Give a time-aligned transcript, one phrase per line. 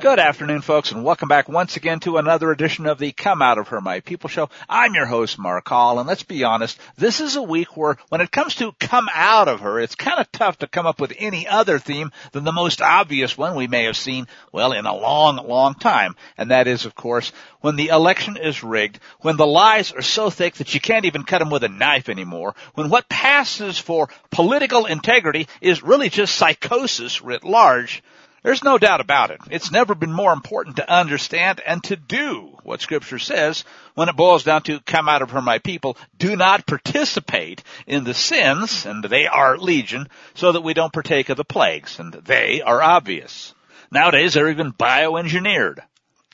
[0.00, 3.58] Good afternoon, folks, and welcome back once again to another edition of the Come Out
[3.58, 4.48] of Her My People show.
[4.68, 8.20] I'm your host, Mark Call, and let's be honest, this is a week where when
[8.20, 11.14] it comes to come out of her, it's kind of tough to come up with
[11.18, 14.94] any other theme than the most obvious one we may have seen, well, in a
[14.94, 16.14] long, long time.
[16.36, 20.30] And that is, of course, when the election is rigged, when the lies are so
[20.30, 24.08] thick that you can't even cut them with a knife anymore, when what passes for
[24.30, 28.00] political integrity is really just psychosis writ large,
[28.48, 29.42] there's no doubt about it.
[29.50, 33.62] It's never been more important to understand and to do what scripture says
[33.94, 35.98] when it boils down to come out of her my people.
[36.16, 41.28] Do not participate in the sins, and they are legion, so that we don't partake
[41.28, 43.54] of the plagues, and they are obvious.
[43.90, 45.80] Nowadays they're even bioengineered.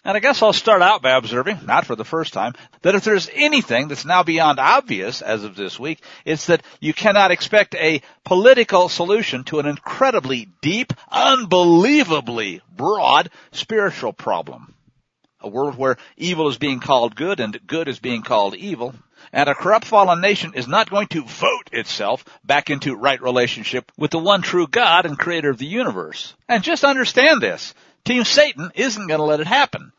[0.05, 3.05] And I guess I'll start out by observing, not for the first time, that if
[3.05, 7.75] there's anything that's now beyond obvious as of this week, it's that you cannot expect
[7.75, 14.75] a political solution to an incredibly deep, unbelievably broad spiritual problem.
[15.41, 18.95] A world where evil is being called good and good is being called evil.
[19.33, 23.91] And a corrupt fallen nation is not going to vote itself back into right relationship
[23.97, 26.35] with the one true God and creator of the universe.
[26.47, 27.75] And just understand this.
[28.05, 29.93] Team Satan isn't going to let it happen.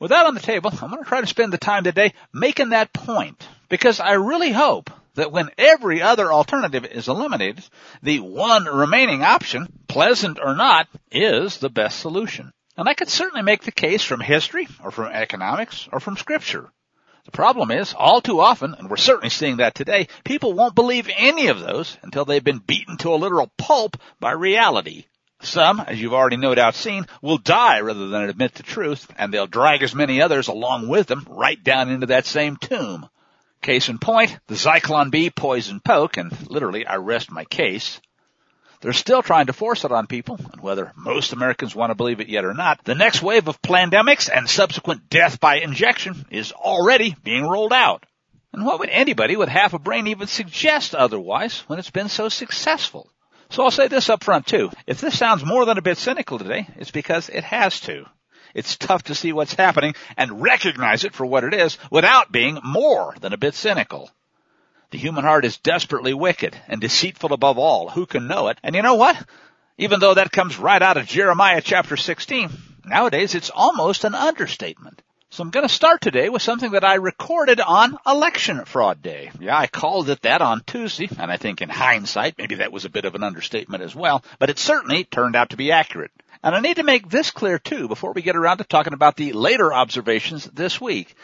[0.00, 2.70] With that on the table, I'm going to try to spend the time today making
[2.70, 7.64] that point because I really hope that when every other alternative is eliminated,
[8.02, 12.52] the one remaining option, pleasant or not, is the best solution.
[12.76, 16.72] And I could certainly make the case from history or from economics or from scripture.
[17.26, 21.08] The problem is, all too often, and we're certainly seeing that today, people won't believe
[21.16, 25.04] any of those until they've been beaten to a literal pulp by reality.
[25.42, 29.34] Some, as you've already no doubt seen, will die rather than admit the truth, and
[29.34, 33.08] they'll drag as many others along with them right down into that same tomb.
[33.60, 38.00] Case in point, the Zyklon B poison poke, and literally I rest my case.
[38.80, 42.20] They're still trying to force it on people, and whether most Americans want to believe
[42.20, 46.50] it yet or not, the next wave of pandemics and subsequent death by injection is
[46.50, 48.04] already being rolled out.
[48.52, 52.28] And what would anybody with half a brain even suggest otherwise when it's been so
[52.28, 53.11] successful?
[53.52, 54.70] So I'll say this up front too.
[54.86, 58.06] If this sounds more than a bit cynical today, it's because it has to.
[58.54, 62.58] It's tough to see what's happening and recognize it for what it is without being
[62.64, 64.10] more than a bit cynical.
[64.90, 67.90] The human heart is desperately wicked and deceitful above all.
[67.90, 68.58] Who can know it?
[68.62, 69.22] And you know what?
[69.76, 72.48] Even though that comes right out of Jeremiah chapter 16,
[72.86, 75.02] nowadays it's almost an understatement.
[75.32, 79.30] So I'm going to start today with something that I recorded on election fraud day.
[79.40, 82.84] Yeah, I called it that on Tuesday, and I think in hindsight, maybe that was
[82.84, 86.10] a bit of an understatement as well, but it certainly turned out to be accurate.
[86.42, 89.16] And I need to make this clear too before we get around to talking about
[89.16, 91.14] the later observations this week.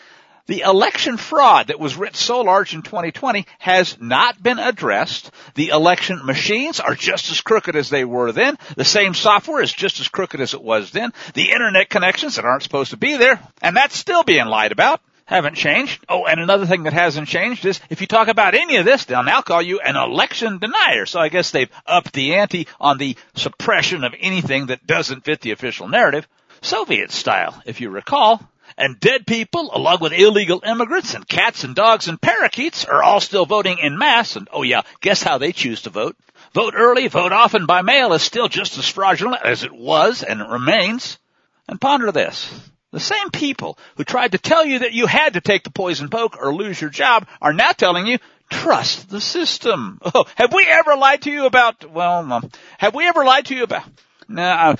[0.48, 5.30] The election fraud that was writ so large in 2020 has not been addressed.
[5.54, 8.56] The election machines are just as crooked as they were then.
[8.74, 11.12] The same software is just as crooked as it was then.
[11.34, 15.02] The internet connections that aren't supposed to be there, and that's still being lied about
[15.26, 16.02] haven't changed.
[16.08, 19.04] Oh, and another thing that hasn't changed is if you talk about any of this,
[19.04, 21.04] they'll now call you an election denier.
[21.04, 25.42] So I guess they've upped the ante on the suppression of anything that doesn't fit
[25.42, 26.26] the official narrative.
[26.62, 28.40] Soviet style, if you recall
[28.78, 33.20] and dead people, along with illegal immigrants and cats and dogs and parakeets, are all
[33.20, 34.36] still voting in mass.
[34.36, 36.16] And oh yeah, guess how they choose to vote?
[36.54, 40.40] Vote early, vote often by mail is still just as fraudulent as it was and
[40.40, 41.18] it remains.
[41.66, 42.50] And ponder this.
[42.92, 46.08] The same people who tried to tell you that you had to take the poison
[46.08, 48.18] poke or lose your job are now telling you
[48.48, 50.00] trust the system.
[50.14, 53.54] Oh, have we ever lied to you about, well, um, have we ever lied to
[53.54, 53.82] you about,
[54.26, 54.76] no,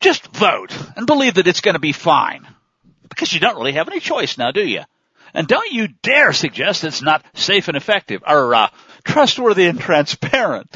[0.00, 2.44] just vote and believe that it's going to be fine
[3.08, 4.82] because you don't really have any choice now, do you?
[5.34, 8.68] And don't you dare suggest it's not safe and effective or uh,
[9.04, 10.74] trustworthy and transparent.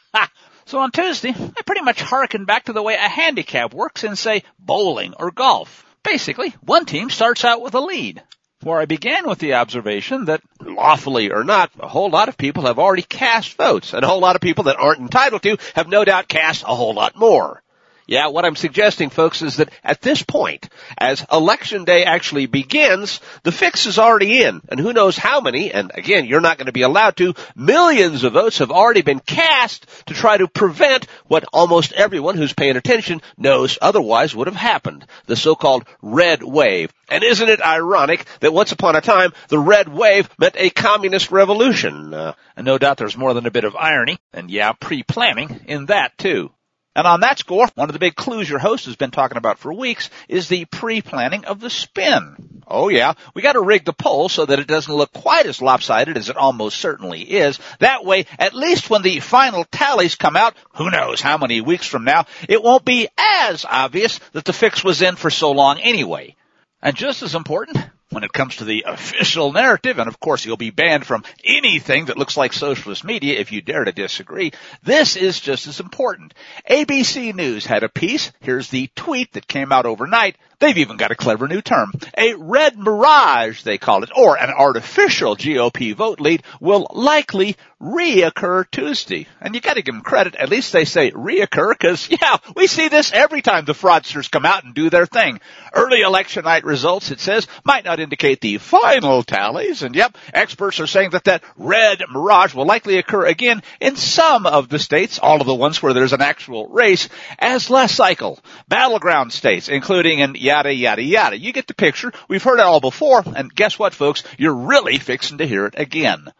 [0.66, 4.14] so on Tuesday, I pretty much harken back to the way a handicap works in,
[4.16, 5.86] say, bowling or golf.
[6.02, 8.22] Basically, one team starts out with a lead.
[8.62, 12.64] Where I began with the observation that, lawfully or not, a whole lot of people
[12.64, 15.88] have already cast votes, and a whole lot of people that aren't entitled to have
[15.88, 17.62] no doubt cast a whole lot more.
[18.06, 20.68] Yeah, what I'm suggesting, folks, is that at this point,
[20.98, 25.72] as election day actually begins, the fix is already in, and who knows how many,
[25.72, 29.20] and again, you're not going to be allowed to, millions of votes have already been
[29.20, 34.56] cast to try to prevent what almost everyone who's paying attention knows otherwise would have
[34.56, 36.92] happened, the so-called red wave.
[37.08, 41.30] And isn't it ironic that once upon a time, the red wave meant a communist
[41.30, 42.12] revolution?
[42.12, 45.86] Uh, and no doubt there's more than a bit of irony, and yeah, pre-planning in
[45.86, 46.50] that too.
[46.96, 49.58] And on that score, one of the big clues your host has been talking about
[49.58, 52.62] for weeks is the pre-planning of the spin.
[52.66, 56.16] Oh yeah, we gotta rig the poll so that it doesn't look quite as lopsided
[56.16, 57.58] as it almost certainly is.
[57.80, 61.86] That way, at least when the final tallies come out, who knows how many weeks
[61.86, 65.80] from now, it won't be as obvious that the fix was in for so long
[65.80, 66.36] anyway.
[66.80, 67.78] And just as important,
[68.14, 72.06] when it comes to the official narrative, and of course you'll be banned from anything
[72.06, 74.52] that looks like socialist media if you dare to disagree,
[74.82, 76.32] this is just as important.
[76.70, 81.10] ABC News had a piece, here's the tweet that came out overnight, They've even got
[81.10, 81.92] a clever new term.
[82.16, 88.64] A red mirage, they call it, or an artificial GOP vote lead will likely reoccur
[88.70, 89.26] Tuesday.
[89.42, 90.36] And you gotta give them credit.
[90.36, 94.46] At least they say reoccur because, yeah, we see this every time the fraudsters come
[94.46, 95.40] out and do their thing.
[95.74, 99.82] Early election night results, it says, might not indicate the final tallies.
[99.82, 104.46] And yep, experts are saying that that red mirage will likely occur again in some
[104.46, 107.08] of the states, all of the ones where there's an actual race,
[107.38, 108.38] as last cycle.
[108.68, 111.36] Battleground states, including in, yada, yada, yada.
[111.38, 112.12] You get the picture.
[112.28, 114.22] We've heard it all before, and guess what, folks?
[114.38, 116.32] You're really fixing to hear it again.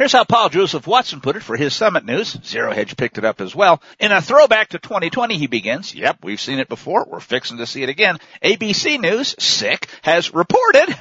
[0.00, 2.34] Here's how Paul Joseph Watson put it for his summit news.
[2.42, 3.82] Zero Hedge picked it up as well.
[3.98, 7.04] In a throwback to 2020, he begins, yep, we've seen it before.
[7.06, 8.16] We're fixing to see it again.
[8.42, 10.86] ABC News, sick, has reported,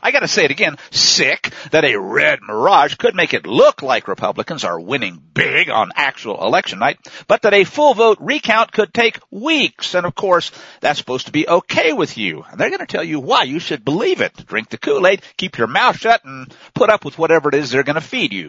[0.00, 4.06] I gotta say it again, sick, that a red mirage could make it look like
[4.06, 8.94] Republicans are winning big on actual election night, but that a full vote recount could
[8.94, 9.96] take weeks.
[9.96, 12.44] And of course, that's supposed to be okay with you.
[12.48, 14.46] And they're gonna tell you why you should believe it.
[14.46, 17.82] Drink the Kool-Aid, keep your mouth shut, and put up with whatever it is they're
[17.82, 18.43] gonna feed you.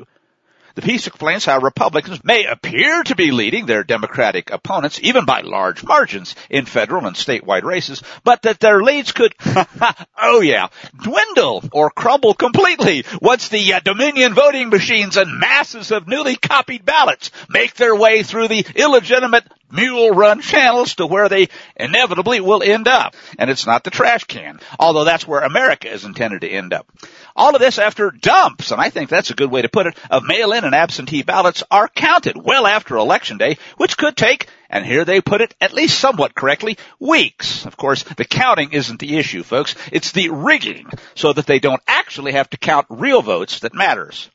[0.75, 5.39] The piece explains how Republicans may appear to be leading their Democratic opponents, even by
[5.39, 9.33] large margins, in federal and statewide races, but that their leads could,
[10.21, 10.67] oh yeah,
[11.01, 16.83] dwindle or crumble completely once the uh, Dominion voting machines and masses of newly copied
[16.83, 22.61] ballots make their way through the illegitimate mule run channels to where they inevitably will
[22.61, 23.15] end up.
[23.39, 26.91] And it's not the trash can, although that's where America is intended to end up.
[27.37, 29.97] All of this after dumps, and I think that's a good way to put it,
[30.09, 34.85] of mail-in and absentee ballots are counted well after election day, which could take, and
[34.85, 37.65] here they put it at least somewhat correctly, weeks.
[37.65, 39.75] Of course, the counting isn't the issue, folks.
[39.91, 44.29] It's the rigging, so that they don't actually have to count real votes that matters.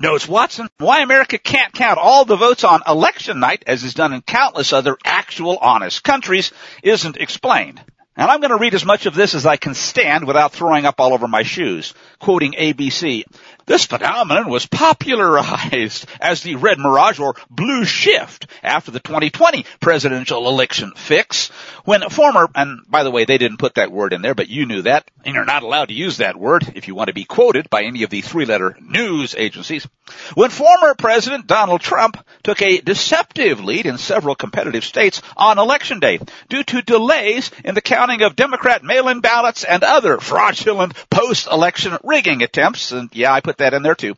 [0.00, 4.12] Notes Watson, why America can't count all the votes on election night, as is done
[4.12, 6.52] in countless other actual honest countries,
[6.82, 7.80] isn't explained.
[8.16, 10.84] And I'm going to read as much of this as I can stand without throwing
[10.84, 11.94] up all over my shoes.
[12.18, 13.24] Quoting ABC,
[13.70, 20.48] this phenomenon was popularized as the red mirage or blue shift after the 2020 presidential
[20.48, 21.50] election fix
[21.84, 24.66] when former, and by the way, they didn't put that word in there, but you
[24.66, 27.24] knew that, and you're not allowed to use that word if you want to be
[27.24, 29.86] quoted by any of the three letter news agencies.
[30.34, 36.00] When former President Donald Trump took a deceptive lead in several competitive states on election
[36.00, 36.18] day
[36.48, 42.42] due to delays in the counting of Democrat mail-in ballots and other fraudulent post-election rigging
[42.42, 44.16] attempts, and yeah, I put that in there too.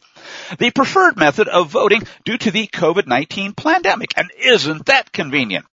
[0.58, 4.12] The preferred method of voting due to the COVID-19 pandemic.
[4.16, 5.66] And isn't that convenient?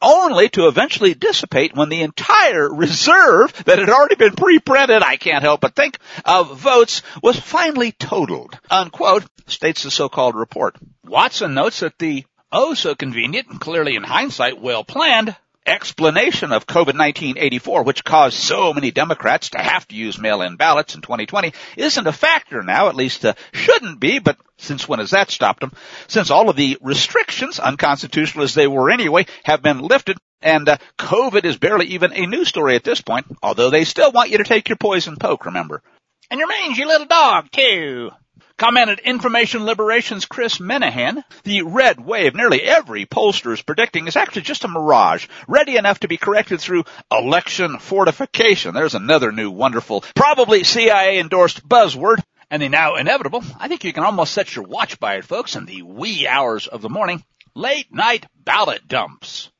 [0.00, 5.42] Only to eventually dissipate when the entire reserve that had already been pre-printed, I can't
[5.42, 8.58] help but think, of votes was finally totaled.
[8.70, 10.76] Unquote, states the so-called report.
[11.04, 15.36] Watson notes that the oh so convenient and clearly in hindsight well planned
[15.66, 20.94] explanation of COVID-19 84, which caused so many Democrats to have to use mail-in ballots
[20.94, 25.10] in 2020, isn't a factor now, at least uh, shouldn't be, but since when has
[25.10, 25.72] that stopped them?
[26.08, 30.76] Since all of the restrictions, unconstitutional as they were anyway, have been lifted, and uh,
[30.98, 34.38] COVID is barely even a news story at this point, although they still want you
[34.38, 35.82] to take your poison poke, remember.
[36.30, 38.10] And your mangy little dog, too.
[38.58, 44.42] Commented Information Liberation's Chris Menahan, the red wave nearly every pollster is predicting is actually
[44.42, 48.72] just a mirage, ready enough to be corrected through election fortification.
[48.72, 52.22] There's another new wonderful, probably CIA endorsed buzzword.
[52.50, 55.54] And the now inevitable, I think you can almost set your watch by it, folks,
[55.54, 57.22] in the wee hours of the morning,
[57.54, 59.50] late night ballot dumps.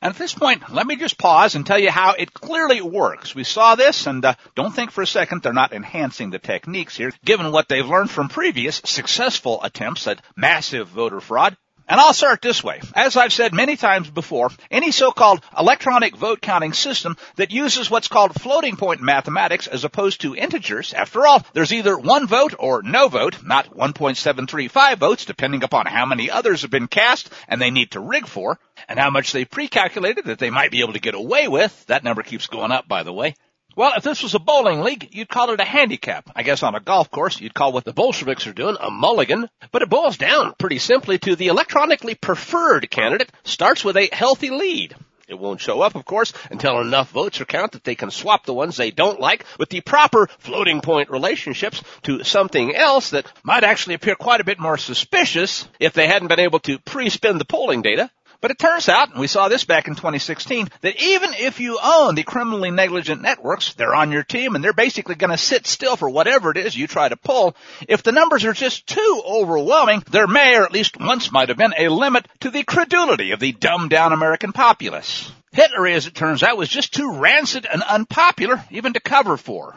[0.00, 3.34] And at this point, let me just pause and tell you how it clearly works.
[3.34, 6.96] We saw this, and uh, don't think for a second they're not enhancing the techniques
[6.96, 11.56] here, given what they've learned from previous successful attempts at massive voter fraud.
[11.90, 12.82] And I'll start this way.
[12.94, 18.08] As I've said many times before, any so-called electronic vote counting system that uses what's
[18.08, 22.82] called floating point mathematics as opposed to integers, after all, there's either one vote or
[22.82, 27.70] no vote, not 1.735 votes, depending upon how many others have been cast and they
[27.70, 31.00] need to rig for, and how much they pre-calculated that they might be able to
[31.00, 31.86] get away with.
[31.86, 33.34] That number keeps going up, by the way.
[33.78, 36.28] Well, if this was a bowling league, you'd call it a handicap.
[36.34, 39.48] I guess on a golf course, you'd call what the Bolsheviks are doing a mulligan.
[39.70, 44.50] But it boils down pretty simply to the electronically preferred candidate starts with a healthy
[44.50, 44.96] lead.
[45.28, 48.46] It won't show up, of course, until enough votes are counted that they can swap
[48.46, 53.30] the ones they don't like with the proper floating point relationships to something else that
[53.44, 57.38] might actually appear quite a bit more suspicious if they hadn't been able to pre-spin
[57.38, 58.10] the polling data.
[58.40, 61.78] But it turns out, and we saw this back in 2016, that even if you
[61.82, 65.66] own the criminally negligent networks, they're on your team and they're basically going to sit
[65.66, 67.56] still for whatever it is you try to pull.
[67.88, 71.58] If the numbers are just too overwhelming, there may or at least once might have
[71.58, 75.32] been a limit to the credulity of the dumbed down American populace.
[75.50, 79.74] Hitler, as it turns out, was just too rancid and unpopular even to cover for.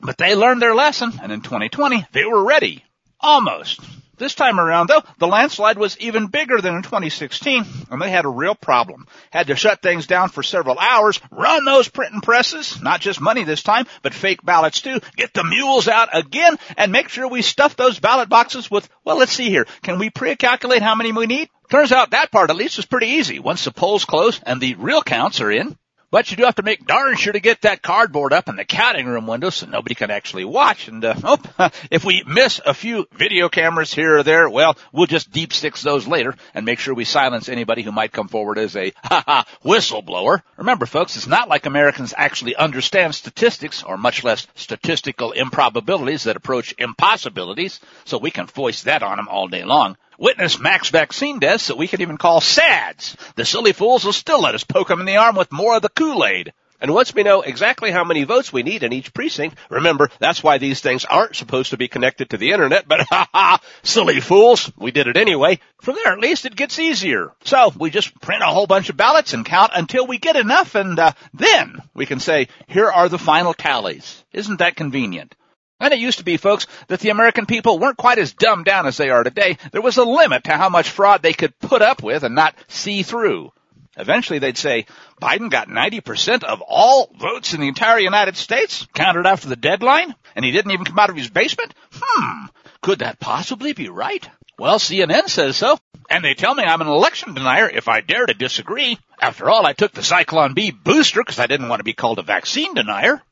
[0.00, 2.84] But they learned their lesson, and in 2020, they were ready.
[3.20, 3.80] Almost.
[4.16, 8.24] This time around, though, the landslide was even bigger than in 2016, and they had
[8.24, 9.06] a real problem.
[9.30, 13.42] Had to shut things down for several hours, run those printing presses, not just money
[13.42, 17.42] this time, but fake ballots too, get the mules out again, and make sure we
[17.42, 19.66] stuff those ballot boxes with, well, let's see here.
[19.82, 21.48] Can we pre-calculate how many we need?
[21.70, 24.74] Turns out that part at least was pretty easy once the polls close and the
[24.74, 25.76] real counts are in.
[26.14, 28.64] But you do have to make darn sure to get that cardboard up in the
[28.64, 30.86] counting room window so nobody can actually watch.
[30.86, 35.08] And uh, oh, if we miss a few video cameras here or there, well, we'll
[35.08, 38.58] just deep six those later and make sure we silence anybody who might come forward
[38.58, 40.42] as a ha ha whistleblower.
[40.56, 46.36] Remember, folks, it's not like Americans actually understand statistics or much less statistical improbabilities that
[46.36, 49.96] approach impossibilities, so we can foist that on them all day long.
[50.18, 53.16] Witness max vaccine deaths that we could even call SADs.
[53.36, 55.82] The silly fools will still let us poke them in the arm with more of
[55.82, 56.52] the Kool-Aid.
[56.80, 60.42] And once we know exactly how many votes we need in each precinct, remember, that's
[60.42, 64.20] why these things aren't supposed to be connected to the internet, but ha ha, silly
[64.20, 65.60] fools, we did it anyway.
[65.80, 67.32] From there, at least it gets easier.
[67.44, 70.74] So, we just print a whole bunch of ballots and count until we get enough
[70.74, 74.22] and, uh, then we can say, here are the final tallies.
[74.32, 75.34] Isn't that convenient?
[75.80, 78.86] And it used to be, folks, that the American people weren't quite as dumbed down
[78.86, 79.58] as they are today.
[79.72, 82.54] There was a limit to how much fraud they could put up with and not
[82.68, 83.52] see through.
[83.96, 84.86] Eventually they'd say,
[85.20, 90.14] Biden got 90% of all votes in the entire United States, counted after the deadline,
[90.34, 91.74] and he didn't even come out of his basement?
[91.92, 92.46] Hmm,
[92.80, 94.28] could that possibly be right?
[94.58, 95.78] Well, CNN says so.
[96.10, 98.98] And they tell me I'm an election denier if I dare to disagree.
[99.18, 102.18] After all, I took the Zyklon B booster because I didn't want to be called
[102.18, 103.22] a vaccine denier.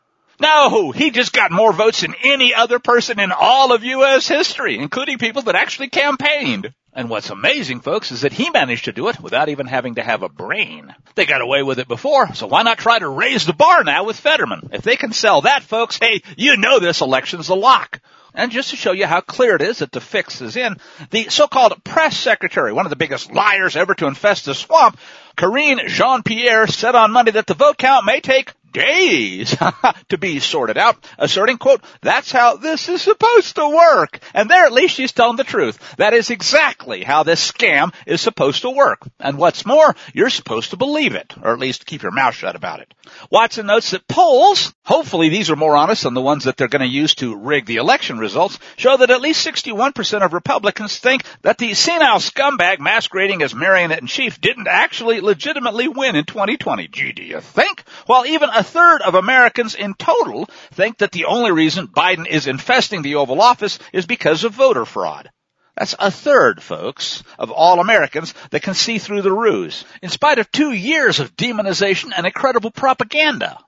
[0.43, 4.27] No, he just got more votes than any other person in all of U.S.
[4.27, 6.75] history, including people that actually campaigned.
[6.93, 10.03] And what's amazing, folks, is that he managed to do it without even having to
[10.03, 10.93] have a brain.
[11.15, 14.03] They got away with it before, so why not try to raise the bar now
[14.03, 14.71] with Fetterman?
[14.73, 18.01] If they can sell that, folks, hey, you know this election's a lock.
[18.35, 20.79] And just to show you how clear it is that the fix is in,
[21.11, 24.99] the so-called press secretary, one of the biggest liars ever to infest the swamp,
[25.37, 29.57] Karine Jean-Pierre said on Monday that the vote count may take days
[30.09, 34.19] to be sorted out, asserting, quote, that's how this is supposed to work.
[34.35, 35.97] And there at least she's telling the truth.
[35.97, 39.01] That is exactly how this scam is supposed to work.
[39.21, 42.57] And what's more, you're supposed to believe it, or at least keep your mouth shut
[42.57, 42.93] about it.
[43.31, 46.81] Watson notes that polls, hopefully these are more honest than the ones that they're going
[46.81, 51.25] to use to rig the election results, show that at least 61% of Republicans think
[51.43, 56.89] that the senile scumbag masquerading as marionette in chief didn't actually legitimately win in 2020.
[56.89, 57.83] Gee, do you think?
[58.07, 62.47] While even a third of Americans in total think that the only reason Biden is
[62.47, 65.31] infesting the Oval Office is because of voter fraud.
[65.77, 70.39] That's a third, folks, of all Americans that can see through the ruse, in spite
[70.39, 73.59] of two years of demonization and incredible propaganda.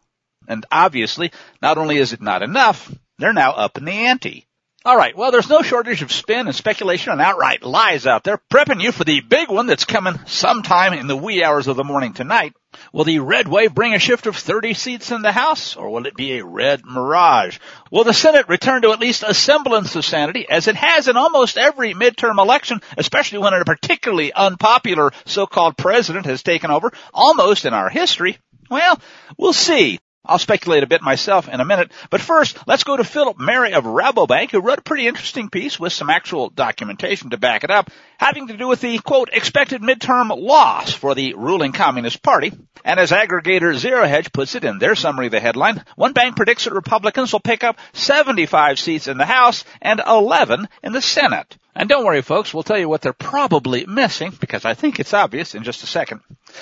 [0.47, 4.47] And obviously, not only is it not enough, they're now up in the ante.
[4.87, 5.17] All right.
[5.17, 8.93] Well, there's no shortage of spin and speculation and outright lies out there, prepping you
[8.93, 12.53] for the big one that's coming sometime in the wee hours of the morning tonight.
[12.93, 16.05] Will the red wave bring a shift of 30 seats in the House, or will
[16.05, 17.59] it be a red mirage?
[17.91, 21.17] Will the Senate return to at least a semblance of sanity, as it has in
[21.17, 27.65] almost every midterm election, especially when a particularly unpopular so-called president has taken over, almost
[27.65, 28.37] in our history?
[28.69, 29.01] Well,
[29.39, 29.99] we'll see.
[30.27, 33.75] I'll speculate a bit myself in a minute, but first, let's go to Philip Marey
[33.75, 37.71] of Rabobank, who wrote a pretty interesting piece with some actual documentation to back it
[37.71, 42.53] up, having to do with the, quote, expected midterm loss for the ruling Communist Party.
[42.85, 46.37] And as aggregator Zero Hedge puts it in their summary of the headline, one bank
[46.37, 51.03] predicts that Republicans will pick up 75 seats in the House and 11 in the
[51.03, 51.57] Senate.
[51.77, 55.13] And don't worry folks, we'll tell you what they're probably missing because I think it's
[55.13, 56.21] obvious in just a second.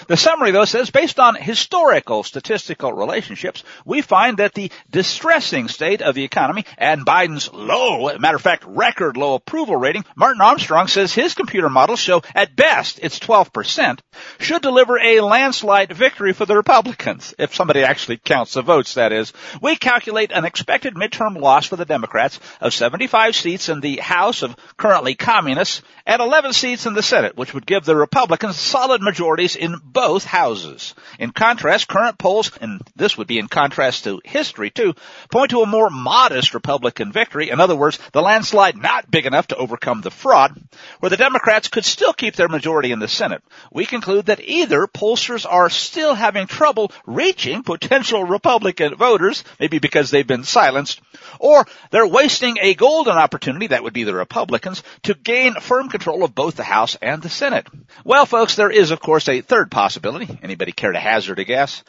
[0.09, 6.01] The summary though says based on historical statistical relationships, we find that the distressing state
[6.01, 10.89] of the economy and Biden's low, matter of fact, record low approval rating, Martin Armstrong
[10.89, 13.99] says his computer models show at best it's 12%,
[14.39, 17.35] should deliver a landslide victory for the Republicans.
[17.39, 19.33] If somebody actually counts the votes, that is.
[19.61, 24.43] We calculate an expected midterm loss for the Democrats of 75 seats in the House
[24.43, 29.03] of current communists, and 11 seats in the Senate, which would give the Republicans solid
[29.03, 30.95] majorities in both houses.
[31.19, 34.95] In contrast, current polls, and this would be in contrast to history too,
[35.31, 37.51] point to a more modest Republican victory.
[37.51, 40.61] In other words, the landslide not big enough to overcome the fraud,
[41.01, 43.43] where the Democrats could still keep their majority in the Senate.
[43.73, 50.11] We conclude that either pollsters are still having trouble reaching potential Republican voters, maybe because
[50.11, 51.01] they've been silenced,
[51.39, 56.25] or they're wasting a golden opportunity, that would be the Republicans, to gain firm control
[56.25, 57.67] of both the House and the Senate.
[58.05, 60.39] Well, folks, there is of course a third possibility.
[60.43, 61.83] Anybody care to hazard a guess?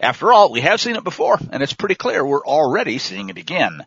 [0.00, 3.38] After all, we have seen it before, and it's pretty clear we're already seeing it
[3.38, 3.86] again.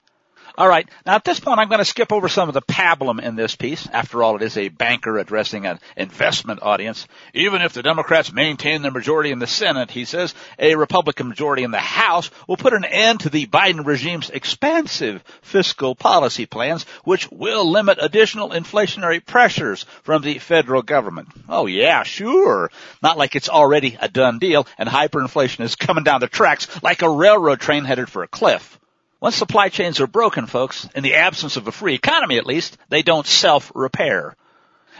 [0.60, 0.90] All right.
[1.06, 3.56] Now at this point, I'm going to skip over some of the pablum in this
[3.56, 3.88] piece.
[3.88, 7.08] After all, it is a banker addressing an investment audience.
[7.34, 11.64] Even if the Democrats maintain their majority in the Senate, he says, a Republican majority
[11.64, 16.84] in the House will put an end to the Biden regime's expansive fiscal policy plans,
[17.06, 21.30] which will limit additional inflationary pressures from the federal government.
[21.48, 22.70] Oh yeah, sure.
[23.02, 27.02] Not like it's already a done deal and hyperinflation is coming down the tracks like
[27.02, 28.78] a railroad train headed for a cliff.
[29.22, 32.78] Once supply chains are broken, folks, in the absence of a free economy at least,
[32.88, 34.34] they don't self-repair.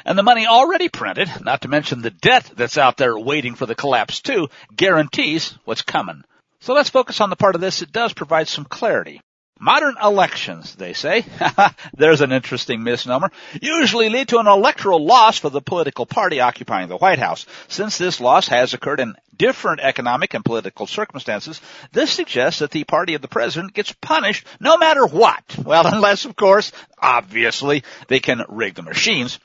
[0.04, 3.66] And the money already printed, not to mention the debt that's out there waiting for
[3.66, 6.24] the collapse too, guarantees what's coming.
[6.60, 9.22] So let's focus on the part of this that does provide some clarity.
[9.62, 11.26] Modern elections, they say,
[11.94, 13.30] there's an interesting misnomer,
[13.62, 17.46] usually lead to an electoral loss for the political party occupying the White House.
[17.68, 21.60] Since this loss has occurred in different economic and political circumstances,
[21.92, 25.44] this suggests that the party of the president gets punished no matter what.
[25.58, 29.40] Well, unless, of course, obviously, they can rig the machines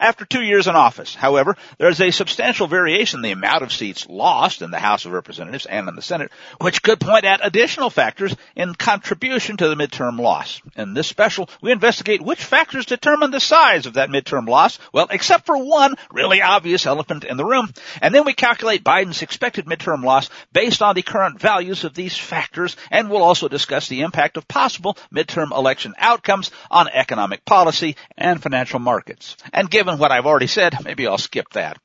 [0.00, 1.14] after two years in office.
[1.14, 5.04] However, there is a substantial variation in the amount of seats lost in the House
[5.04, 9.68] of Representatives and in the Senate, which could point at additional factors in contribution to
[9.68, 10.62] the midterm loss.
[10.76, 15.08] In this special, we investigate which factors determine the size of that midterm loss, well,
[15.10, 19.66] except for one really obvious elephant in the room, and then we calculate Biden's expected
[19.66, 24.02] midterm loss based on the current values of these factors, and we'll also discuss the
[24.02, 29.36] impact of possible midterm election outcomes on economic policy and financial markets.
[29.52, 31.78] And given given what I've already said, maybe I'll skip that.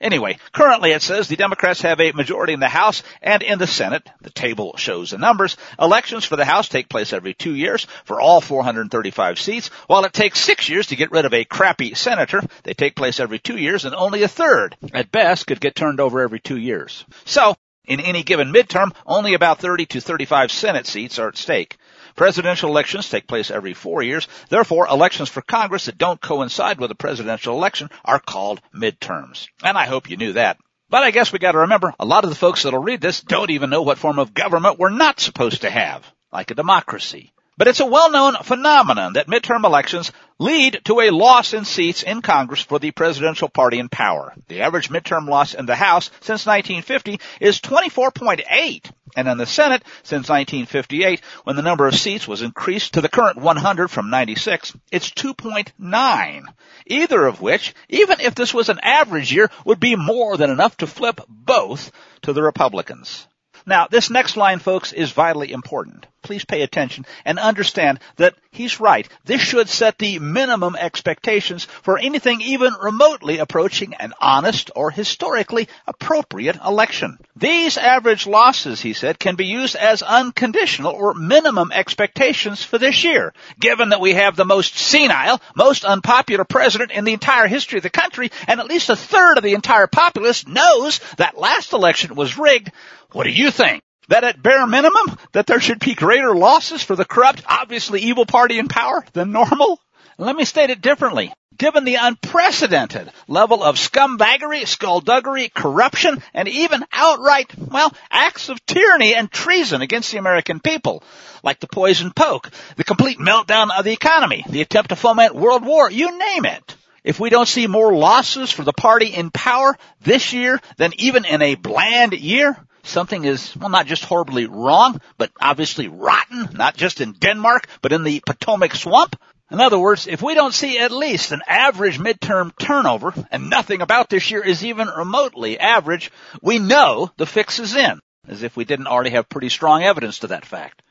[0.00, 3.66] Anyway, currently it says the Democrats have a majority in the House and in the
[3.66, 4.08] Senate.
[4.20, 5.56] The table shows the numbers.
[5.76, 10.12] Elections for the House take place every two years for all 435 seats, while it
[10.12, 12.40] takes six years to get rid of a crappy senator.
[12.62, 15.98] They take place every two years and only a third, at best, could get turned
[15.98, 17.04] over every two years.
[17.24, 17.56] So,
[17.88, 21.76] in any given midterm, only about 30 to 35 Senate seats are at stake.
[22.18, 24.26] Presidential elections take place every four years.
[24.48, 29.46] Therefore, elections for Congress that don't coincide with a presidential election are called midterms.
[29.62, 30.58] And I hope you knew that.
[30.90, 33.52] But I guess we gotta remember, a lot of the folks that'll read this don't
[33.52, 37.32] even know what form of government we're not supposed to have, like a democracy.
[37.56, 42.22] But it's a well-known phenomenon that midterm elections lead to a loss in seats in
[42.22, 44.32] Congress for the presidential party in power.
[44.46, 49.82] The average midterm loss in the House since 1950 is 24.8, and in the Senate
[50.02, 54.76] since 1958, when the number of seats was increased to the current 100 from 96,
[54.92, 56.42] it's 2.9.
[56.86, 60.76] Either of which, even if this was an average year, would be more than enough
[60.76, 61.90] to flip both
[62.22, 63.26] to the Republicans.
[63.68, 66.06] Now, this next line, folks, is vitally important.
[66.22, 69.08] Please pay attention and understand that he's right.
[69.24, 75.68] This should set the minimum expectations for anything even remotely approaching an honest or historically
[75.86, 77.18] appropriate election.
[77.36, 83.04] These average losses, he said, can be used as unconditional or minimum expectations for this
[83.04, 87.78] year, given that we have the most senile, most unpopular president in the entire history
[87.78, 91.72] of the country, and at least a third of the entire populace knows that last
[91.72, 92.72] election was rigged.
[93.12, 93.82] What do you think?
[94.08, 98.26] That at bare minimum, that there should be greater losses for the corrupt, obviously evil
[98.26, 99.80] party in power than normal?
[100.18, 101.32] Let me state it differently.
[101.56, 109.14] Given the unprecedented level of scumbaggery, skullduggery, corruption, and even outright, well, acts of tyranny
[109.14, 111.02] and treason against the American people,
[111.42, 115.64] like the poison poke, the complete meltdown of the economy, the attempt to foment world
[115.64, 116.76] war, you name it.
[117.04, 121.24] If we don't see more losses for the party in power this year than even
[121.24, 122.56] in a bland year,
[122.88, 127.92] something is, well, not just horribly wrong, but obviously rotten, not just in Denmark, but
[127.92, 129.16] in the Potomac swamp.
[129.50, 133.80] In other words, if we don't see at least an average midterm turnover, and nothing
[133.80, 136.10] about this year is even remotely average,
[136.42, 140.18] we know the fix is in, as if we didn't already have pretty strong evidence
[140.18, 140.82] to that fact.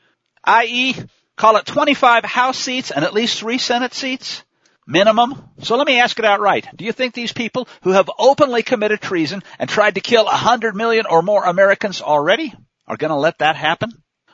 [0.42, 0.96] I.e.,
[1.36, 4.42] call it 25 House seats and at least three Senate seats?
[4.90, 5.50] Minimum?
[5.64, 6.66] So let me ask it outright.
[6.74, 10.30] Do you think these people who have openly committed treason and tried to kill a
[10.30, 12.54] hundred million or more Americans already
[12.86, 13.90] are going to let that happen?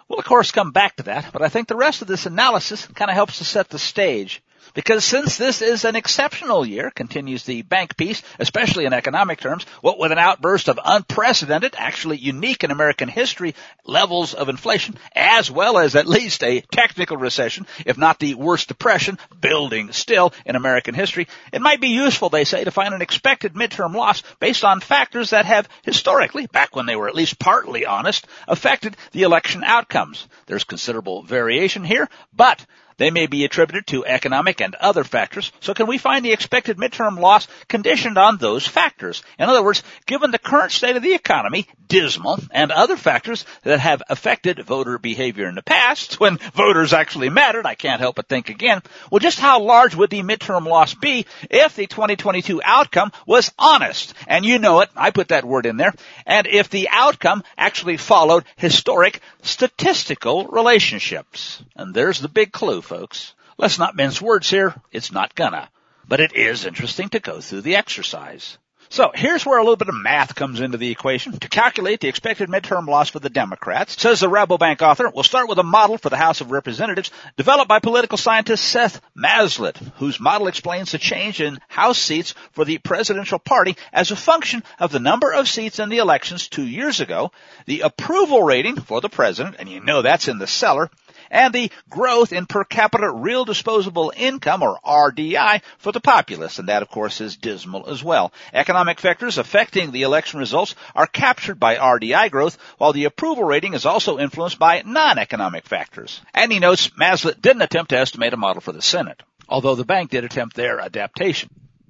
[0.08, 2.86] We'll of course come back to that, but I think the rest of this analysis
[2.86, 4.44] kind of helps to set the stage.
[4.74, 9.64] Because since this is an exceptional year, continues the bank piece, especially in economic terms,
[9.80, 13.54] what with an outburst of unprecedented, actually unique in American history,
[13.87, 18.66] levels of inflation, as well as at least a technical recession, if not the worst
[18.66, 23.02] depression, building still in American history, it might be useful, they say, to find an
[23.02, 27.38] expected midterm loss based on factors that have historically, back when they were at least
[27.38, 30.26] partly honest, affected the election outcomes.
[30.46, 32.64] There's considerable variation here, but
[32.96, 36.76] they may be attributed to economic and other factors, so can we find the expected
[36.76, 39.22] midterm loss conditioned on those factors?
[39.38, 43.80] In other words, given the current state of the economy, dismal, and other factors that
[43.80, 48.28] have affected voter behavior in the past, when voters actually mattered, I can't help but
[48.28, 53.12] think again, well just how large would the midterm loss be if the 2022 outcome
[53.26, 54.14] was honest?
[54.26, 55.94] And you know it, I put that word in there,
[56.26, 61.62] and if the outcome actually followed historic statistical relationships.
[61.76, 63.34] And there's the big clue folks.
[63.58, 64.74] Let's not mince words here.
[64.92, 65.68] It's not gonna.
[66.06, 68.58] But it is interesting to go through the exercise.
[68.90, 71.32] So here's where a little bit of math comes into the equation.
[71.38, 75.48] To calculate the expected midterm loss for the Democrats, says the Rabobank author, we'll start
[75.48, 80.20] with a model for the House of Representatives developed by political scientist Seth Masket, whose
[80.20, 84.92] model explains the change in House seats for the presidential party as a function of
[84.92, 87.32] the number of seats in the elections two years ago,
[87.66, 90.90] the approval rating for the president, and you know that's in the cellar,
[91.30, 96.58] and the growth in per capita real disposable income or RDI for the populace.
[96.58, 98.32] And that of course is dismal as well.
[98.52, 103.74] Economic factors affecting the election results are captured by RDI growth while the approval rating
[103.74, 106.20] is also influenced by non-economic factors.
[106.32, 109.84] And he notes Masket didn't attempt to estimate a model for the Senate, although the
[109.84, 111.48] bank did attempt their adaptation.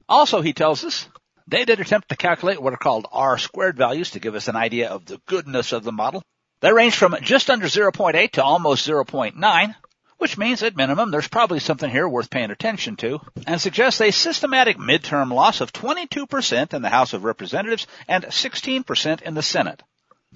[0.08, 1.08] Also, he tells us,
[1.46, 4.56] they did attempt to calculate what are called R squared values to give us an
[4.56, 6.22] idea of the goodness of the model.
[6.64, 9.74] They range from just under 0.8 to almost 0.9,
[10.16, 14.10] which means at minimum there's probably something here worth paying attention to, and suggests a
[14.10, 19.82] systematic midterm loss of 22% in the House of Representatives and 16% in the Senate.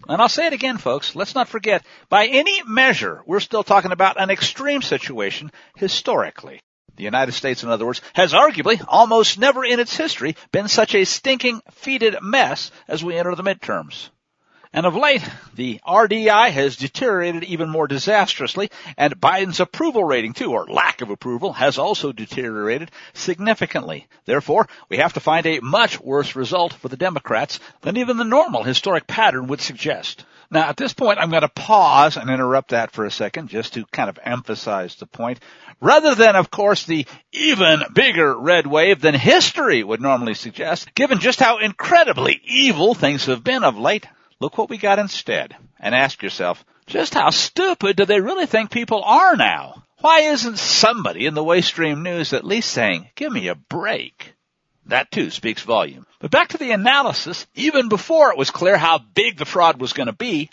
[0.06, 3.92] And I'll say it again, folks, let's not forget, by any measure, we're still talking
[3.92, 6.60] about an extreme situation historically.
[6.96, 10.94] The United States, in other words, has arguably almost never in its history been such
[10.94, 14.10] a stinking, fetid mess as we enter the midterms.
[14.78, 20.52] And of late, the RDI has deteriorated even more disastrously, and Biden's approval rating too,
[20.52, 24.06] or lack of approval, has also deteriorated significantly.
[24.24, 28.24] Therefore, we have to find a much worse result for the Democrats than even the
[28.24, 30.24] normal historic pattern would suggest.
[30.48, 33.74] Now, at this point, I'm going to pause and interrupt that for a second just
[33.74, 35.40] to kind of emphasize the point.
[35.80, 41.18] Rather than, of course, the even bigger red wave than history would normally suggest, given
[41.18, 44.06] just how incredibly evil things have been of late,
[44.40, 45.57] Look what we got instead.
[45.81, 49.83] And ask yourself, just how stupid do they really think people are now?
[50.01, 54.35] Why isn't somebody in the Waystream News at least saying, give me a break?
[54.87, 56.07] That too speaks volume.
[56.20, 59.92] But back to the analysis, even before it was clear how big the fraud was
[59.92, 60.51] going to be.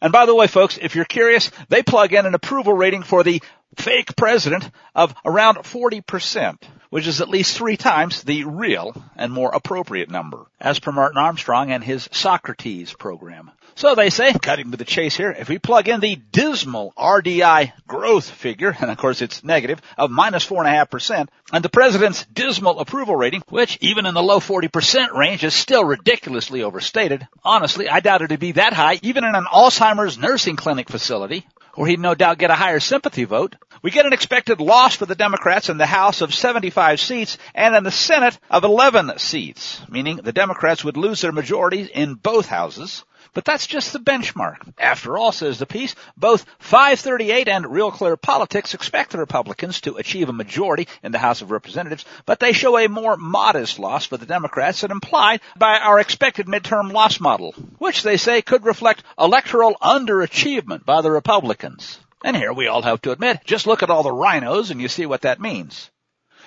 [0.00, 3.22] And by the way, folks, if you're curious, they plug in an approval rating for
[3.22, 3.42] the
[3.76, 6.58] fake president of around 40%
[6.92, 11.16] which is at least three times the real and more appropriate number, as per Martin
[11.16, 13.50] Armstrong and his Socrates program.
[13.74, 17.72] So they say, cutting to the chase here, if we plug in the dismal RDI
[17.88, 21.64] growth figure, and of course it's negative, of minus four and a half percent, and
[21.64, 26.62] the president's dismal approval rating, which even in the low 40% range is still ridiculously
[26.62, 31.46] overstated, honestly, I doubt it'd be that high even in an Alzheimer's nursing clinic facility,
[31.74, 33.56] or he'd no doubt get a higher sympathy vote.
[33.82, 37.74] We get an expected loss for the Democrats in the House of 75 seats and
[37.74, 42.46] in the Senate of 11 seats, meaning the Democrats would lose their majority in both
[42.46, 43.02] houses.
[43.34, 44.72] But that's just the benchmark.
[44.78, 49.96] After all, says the piece, both 538 and Real Clear Politics expect the Republicans to
[49.96, 54.06] achieve a majority in the House of Representatives, but they show a more modest loss
[54.06, 58.64] for the Democrats than implied by our expected midterm loss model, which they say could
[58.64, 61.98] reflect electoral underachievement by the Republicans.
[62.24, 64.88] And here we all have to admit, just look at all the rhinos and you
[64.88, 65.90] see what that means.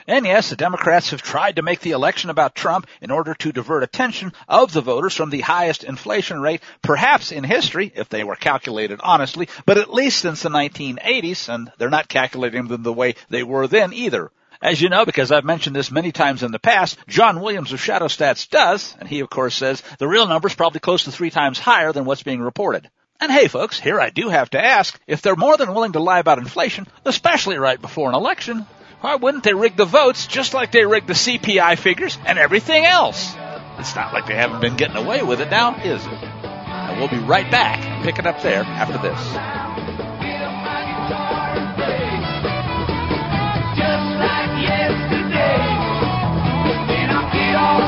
[0.08, 3.52] And yes, the Democrats have tried to make the election about Trump in order to
[3.52, 8.24] divert attention of the voters from the highest inflation rate, perhaps in history, if they
[8.24, 12.94] were calculated honestly, but at least since the 1980s, and they're not calculating them the
[12.94, 14.32] way they were then either.
[14.62, 17.82] As you know, because I've mentioned this many times in the past, John Williams of
[17.82, 21.12] Shadow Stats does, and he of course says the real number is probably close to
[21.12, 22.90] three times higher than what's being reported.
[23.20, 26.00] And hey folks, here I do have to ask, if they're more than willing to
[26.00, 28.66] lie about inflation, especially right before an election,
[29.02, 32.86] why wouldn't they rig the votes just like they rigged the CPI figures and everything
[32.86, 33.34] else?
[33.78, 36.12] It's not like they haven't been getting away with it now, is it?
[36.14, 39.56] And we'll be right back, pick it up there after this.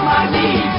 [0.08, 0.77] walks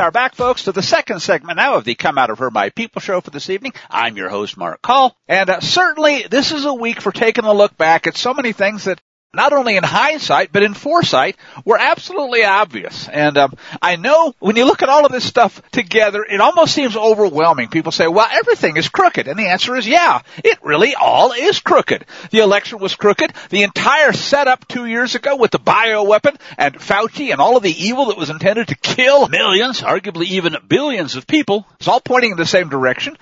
[0.00, 2.70] are back, folks, to the second segment now of the Come Out of Her My
[2.70, 3.74] People show for this evening.
[3.90, 7.52] I'm your host, Mark Call, and uh, certainly this is a week for taking a
[7.52, 8.98] look back at so many things that
[9.32, 13.08] not only in hindsight, but in foresight, were absolutely obvious.
[13.08, 16.74] And um, I know when you look at all of this stuff together, it almost
[16.74, 17.68] seems overwhelming.
[17.68, 19.28] People say, well, everything is crooked.
[19.28, 22.06] And the answer is, yeah, it really all is crooked.
[22.32, 23.32] The election was crooked.
[23.50, 27.84] The entire setup two years ago with the bioweapon and Fauci and all of the
[27.84, 32.32] evil that was intended to kill millions, arguably even billions of people, is all pointing
[32.32, 33.16] in the same direction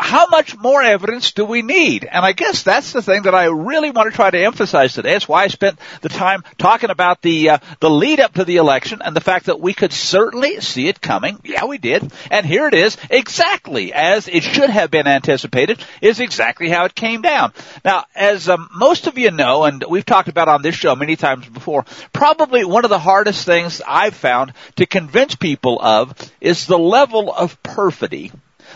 [0.00, 2.04] how much more evidence do we need?
[2.04, 5.12] And I guess that's the thing that I really want to try to emphasize today.
[5.12, 8.56] That's why I spent the time talking about the uh, the lead up to the
[8.56, 11.38] election and the fact that we could certainly see it coming.
[11.44, 12.10] Yeah, we did.
[12.30, 16.94] And here it is, exactly as it should have been anticipated, is exactly how it
[16.94, 17.52] came down.
[17.84, 21.16] Now, as um, most of you know, and we've talked about on this show many
[21.16, 26.66] times before, probably one of the hardest things I've found to convince people of is
[26.66, 28.32] the level of perfidy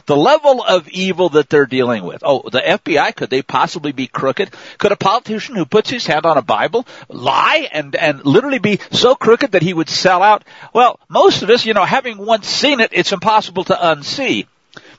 [0.06, 2.22] the level of evil that they're dealing with.
[2.24, 4.50] Oh, the FBI, could they possibly be crooked?
[4.78, 8.80] Could a politician who puts his hand on a Bible lie and, and literally be
[8.90, 10.44] so crooked that he would sell out?
[10.72, 14.46] Well, most of us, you know, having once seen it, it's impossible to unsee.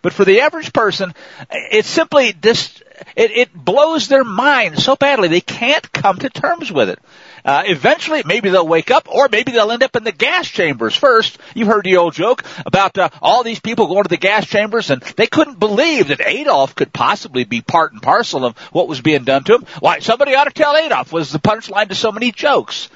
[0.01, 1.13] But for the average person,
[1.49, 2.83] it simply just,
[3.15, 6.99] it, it blows their mind so badly they can't come to terms with it.
[7.45, 10.95] Uh, eventually, maybe they'll wake up, or maybe they'll end up in the gas chambers
[10.95, 11.37] first.
[11.53, 14.89] You've heard the old joke about uh, all these people going to the gas chambers,
[14.89, 19.01] and they couldn't believe that Adolf could possibly be part and parcel of what was
[19.01, 19.65] being done to him.
[19.79, 22.89] Why, somebody ought to tell Adolf was the punchline to so many jokes.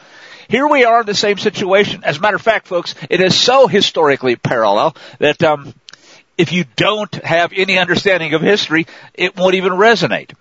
[0.47, 2.03] Here we are in the same situation.
[2.03, 5.75] As a matter of fact, folks, it is so historically parallel that um,
[6.39, 10.31] if you don't have any understanding of history, it won't even resonate.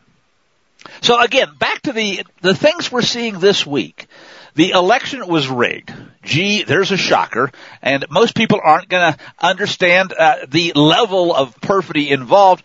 [1.00, 4.06] So again, back to the, the things we're seeing this week.
[4.54, 5.92] The election was rigged.
[6.24, 11.60] Gee, there's a shocker, and most people aren't going to understand uh, the level of
[11.60, 12.64] perfidy involved.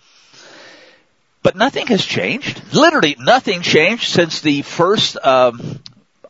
[1.44, 2.74] But nothing has changed.
[2.74, 5.82] Literally, nothing changed since the first um,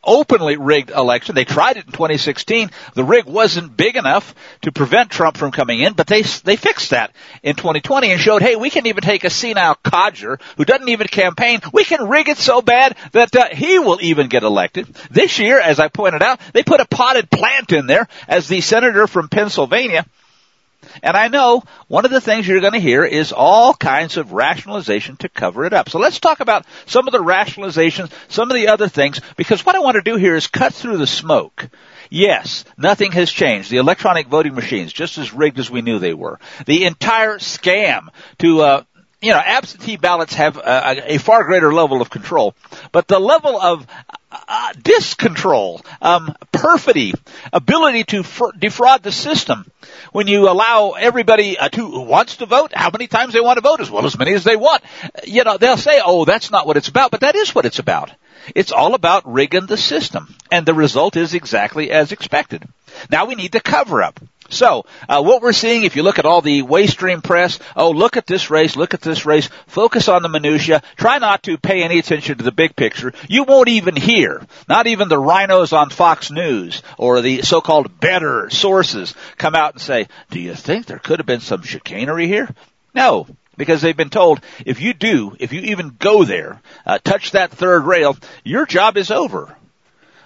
[0.04, 1.36] openly rigged election.
[1.36, 2.72] They tried it in 2016.
[2.94, 6.92] The rig wasn't big enough to prevent Trump from coming in, but they they fixed
[6.92, 10.90] that in 2020 and showed, hey, we can even take a senile codger who doesn't
[10.90, 11.62] even campaign.
[11.72, 14.88] We can rig it so bad that uh, he will even get elected.
[15.12, 18.62] This year, as I pointed out, they put a potted plant in there as the
[18.62, 20.06] senator from Pennsylvania
[21.02, 24.34] and I know one of the things you're going to hear is all kinds of
[24.34, 25.90] rationalization to cover it up.
[25.90, 29.76] So let's talk about some of the rationalizations, some of the other things, because what
[29.76, 31.70] I want to do here is cut through the smoke.
[32.10, 33.72] Yes, nothing has changed.
[33.72, 36.40] The electronic voting machines, just as rigged as we knew they were.
[36.66, 38.84] The entire scam to, uh,
[39.22, 42.54] you know, absentee ballots have a, a, far greater level of control,
[42.92, 43.88] but the level of
[44.48, 47.14] uh, discontrol, um, perfidy,
[47.52, 49.70] ability to fr- defraud the system.
[50.12, 53.58] When you allow everybody uh, to who wants to vote, how many times they want
[53.58, 54.84] to vote, as well as many as they want,
[55.24, 57.80] you know, they'll say, "Oh, that's not what it's about," but that is what it's
[57.80, 58.12] about.
[58.56, 62.68] It's all about rigging the system, and the result is exactly as expected.
[63.10, 64.20] Now we need to cover up.
[64.54, 68.18] So, uh, what we're seeing, if you look at all the waystream press, oh, look
[68.18, 71.84] at this race, look at this race, focus on the minutia, try not to pay
[71.84, 73.14] any attention to the big picture.
[73.28, 78.50] You won't even hear, not even the rhinos on Fox News or the so-called better
[78.50, 82.48] sources come out and say, do you think there could have been some chicanery here?
[82.94, 83.26] No,
[83.58, 87.52] because they've been told if you do, if you even go there, uh, touch that
[87.52, 89.56] third rail, your job is over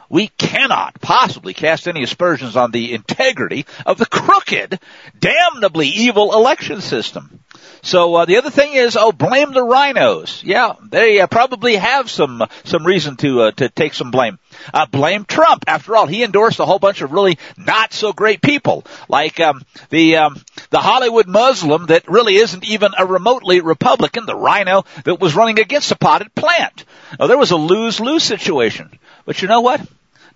[0.09, 4.79] we cannot possibly cast any aspersions on the integrity of the crooked,
[5.19, 7.39] damnably evil election system.
[7.81, 10.43] So uh, the other thing is, oh, blame the rhinos.
[10.43, 14.39] Yeah, they uh, probably have some some reason to uh, to take some blame.
[14.73, 15.63] Uh, blame Trump.
[15.67, 19.63] After all, he endorsed a whole bunch of really not so great people, like um,
[19.89, 25.19] the um, the Hollywood Muslim that really isn't even a remotely Republican, the rhino that
[25.19, 26.83] was running against a potted plant.
[27.19, 28.97] Oh, there was a lose lose situation.
[29.25, 29.81] But you know what?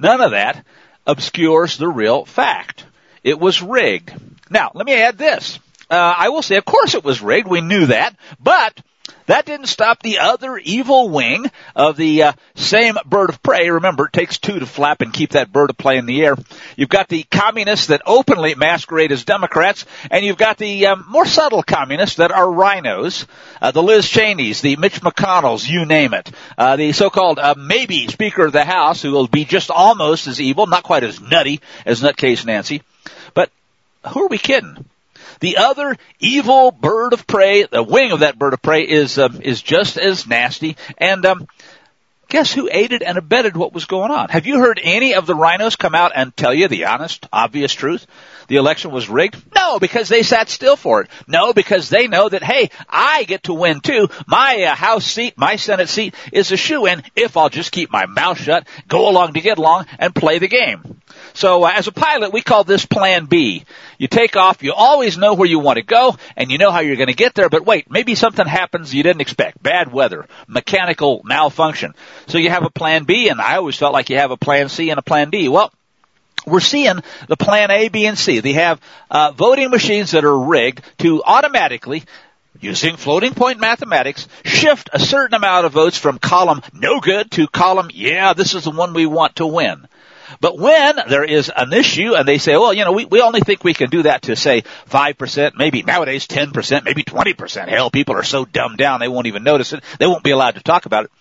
[0.02, 0.66] None of that
[1.06, 2.86] obscures the real fact.
[3.24, 4.12] It was rigged.
[4.50, 5.60] Now, let me add this.
[5.92, 7.48] Uh, I will say, of course it was rigged.
[7.48, 8.16] We knew that.
[8.40, 8.82] But
[9.28, 13.70] that didn't stop the other evil wing of the uh, same bird of prey.
[13.70, 16.36] Remember, it takes two to flap and keep that bird of prey in the air.
[16.76, 21.26] You've got the communists that openly masquerade as Democrats, and you've got the um, more
[21.26, 23.26] subtle communists that are rhinos,
[23.62, 28.08] uh, the Liz Cheneys, the Mitch McConnells, you name it, uh, the so-called uh, maybe
[28.08, 31.62] Speaker of the House, who will be just almost as evil, not quite as nutty
[31.86, 32.82] as Nutcase Nancy.
[33.34, 33.50] But
[34.08, 34.86] who are we kidding?
[35.42, 39.42] The other evil bird of prey, the wing of that bird of prey is um,
[39.42, 40.78] is just as nasty.
[41.00, 41.48] And um,
[42.30, 44.30] guess who aided and abetted what was going on?
[44.30, 47.74] Have you heard any of the rhinos come out and tell you the honest, obvious
[47.74, 48.06] truth?
[48.48, 49.42] The election was rigged?
[49.56, 51.10] No, because they sat still for it.
[51.28, 54.10] No, because they know that, hey, I get to win too.
[54.28, 57.92] My uh, House seat, my Senate seat is a shoe in if I'll just keep
[57.92, 61.01] my mouth shut, go along to get along, and play the game.
[61.34, 63.64] So uh, as a pilot, we call this Plan B.
[63.98, 66.80] You take off, you always know where you want to go, and you know how
[66.80, 69.62] you're going to get there, but wait, maybe something happens you didn't expect.
[69.62, 71.94] Bad weather, mechanical malfunction.
[72.28, 74.70] So you have a Plan B, and I always felt like you have a Plan
[74.70, 75.50] C and a Plan D.
[75.50, 75.72] Well,
[76.46, 78.40] we're seeing the plan A, B, and C.
[78.40, 82.04] They have uh, voting machines that are rigged to automatically
[82.60, 87.48] using floating point mathematics, shift a certain amount of votes from column no good to
[87.48, 89.88] column yeah, this is the one we want to win.
[90.40, 93.42] But when there is an issue and they say, well, you know, we, we only
[93.42, 97.68] think we can do that to say 5%, maybe nowadays 10%, maybe 20%.
[97.68, 99.84] Hell, people are so dumbed down they won't even notice it.
[100.00, 101.12] They won't be allowed to talk about it.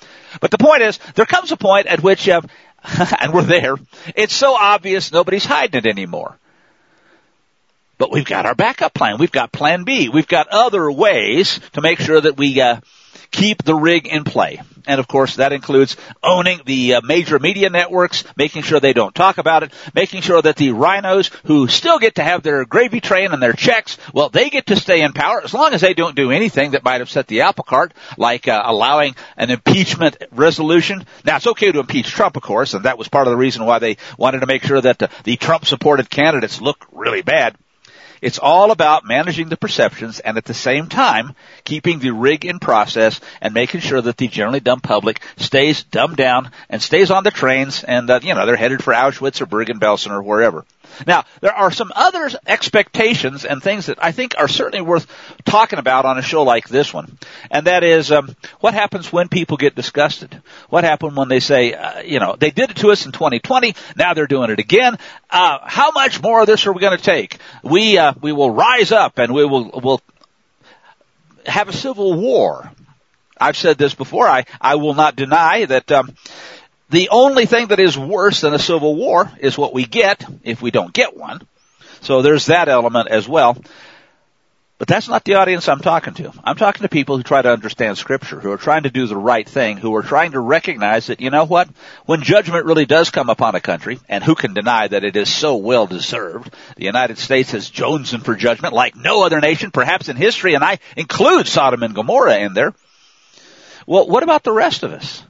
[0.41, 2.43] But the point is, there comes a point at which, uh,
[3.21, 3.77] and we're there,
[4.15, 6.39] it's so obvious nobody's hiding it anymore.
[7.99, 9.19] But we've got our backup plan.
[9.19, 10.09] We've got plan B.
[10.09, 12.81] We've got other ways to make sure that we, uh,
[13.31, 14.61] keep the rig in play.
[14.87, 19.15] And of course, that includes owning the uh, major media networks, making sure they don't
[19.15, 23.01] talk about it, making sure that the rhinos who still get to have their gravy
[23.01, 25.95] train and their checks, well, they get to stay in power as long as they
[25.95, 31.05] don't do anything that might upset the apple cart, like uh, allowing an impeachment resolution.
[31.25, 33.67] Now, it's okay to impeach Trump, of course, and that was part of the reason
[33.67, 37.57] why they wanted to make sure that the, the Trump-supported candidates look really bad.
[38.21, 42.59] It's all about managing the perceptions and at the same time keeping the rig in
[42.59, 47.25] process and making sure that the generally dumb public stays dumbed down and stays on
[47.25, 50.65] the trains and, uh, you know, they're headed for Auschwitz or Bergen-Belsen or wherever.
[51.07, 55.07] Now, there are some other expectations and things that I think are certainly worth
[55.45, 57.19] talking about on a show like this one.
[57.51, 60.43] And that is, um, what happens when people get disgusted?
[60.69, 63.75] What happens when they say, uh, you know, they did it to us in 2020,
[63.97, 64.97] now they're doing it again.
[65.31, 67.39] Uh, how much more of this are we going to take?
[67.63, 70.01] We, uh, we will rise up and we will, will
[71.47, 72.71] have a civil war.
[73.41, 74.29] I've said this before.
[74.29, 76.15] I, I will not deny that, um,
[76.91, 80.61] the only thing that is worse than a civil war is what we get if
[80.61, 81.41] we don't get one.
[82.01, 83.57] So there's that element as well.
[84.81, 86.33] But that's not the audience I'm talking to.
[86.43, 89.17] I'm talking to people who try to understand scripture, who are trying to do the
[89.17, 91.69] right thing, who are trying to recognize that, you know what?
[92.07, 95.31] When judgment really does come upon a country, and who can deny that it is
[95.31, 100.09] so well deserved, the United States has chosen for judgment like no other nation, perhaps
[100.09, 102.73] in history, and I include Sodom and Gomorrah in there.
[103.87, 105.23] Well, what about the rest of us?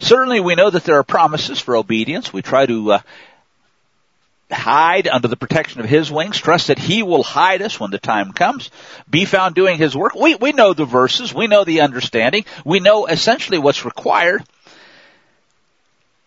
[0.00, 2.32] Certainly we know that there are promises for obedience.
[2.32, 2.98] We try to uh,
[4.50, 7.98] hide under the protection of His wings, trust that He will hide us when the
[7.98, 8.70] time comes,
[9.08, 10.14] be found doing His work.
[10.14, 14.44] We, we know the verses, we know the understanding, we know essentially what's required.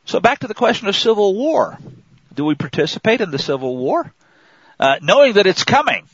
[0.06, 1.78] So back to the question of civil war.
[2.34, 4.12] Do we participate in the civil war?
[4.80, 6.08] Uh, knowing that it's coming.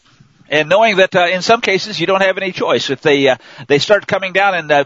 [0.50, 2.90] And knowing that uh, in some cases you don't have any choice.
[2.90, 3.38] If they uh,
[3.68, 4.86] they start coming down and uh,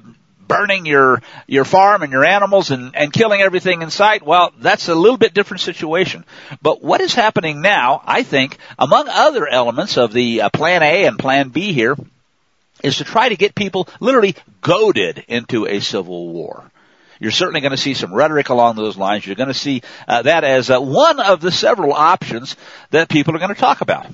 [0.50, 4.26] burning your your farm and your animals and and killing everything in sight.
[4.26, 6.26] Well, that's a little bit different situation.
[6.62, 11.06] But what is happening now, I think, among other elements of the uh, Plan A
[11.06, 11.96] and Plan B here,
[12.84, 16.69] is to try to get people literally goaded into a civil war.
[17.19, 19.26] You're certainly going to see some rhetoric along those lines.
[19.26, 22.56] You're going to see uh, that as uh, one of the several options
[22.92, 24.08] that people are going to talk about.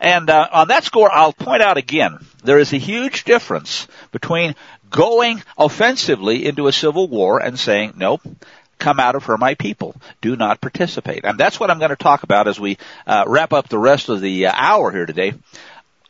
[0.00, 4.54] And uh, on that score, I'll point out again, there is a huge difference between
[4.92, 8.20] going offensively into a civil war and saying, nope,
[8.78, 9.96] come out of her, my people.
[10.20, 11.24] Do not participate.
[11.24, 14.08] And that's what I'm going to talk about as we uh, wrap up the rest
[14.08, 15.34] of the uh, hour here today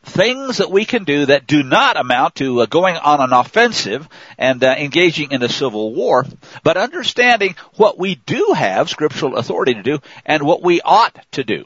[0.05, 4.09] things that we can do that do not amount to uh, going on an offensive
[4.37, 6.27] and uh, engaging in a civil war,
[6.65, 11.45] but understanding what we do have scriptural authority to do and what we ought to
[11.45, 11.65] do.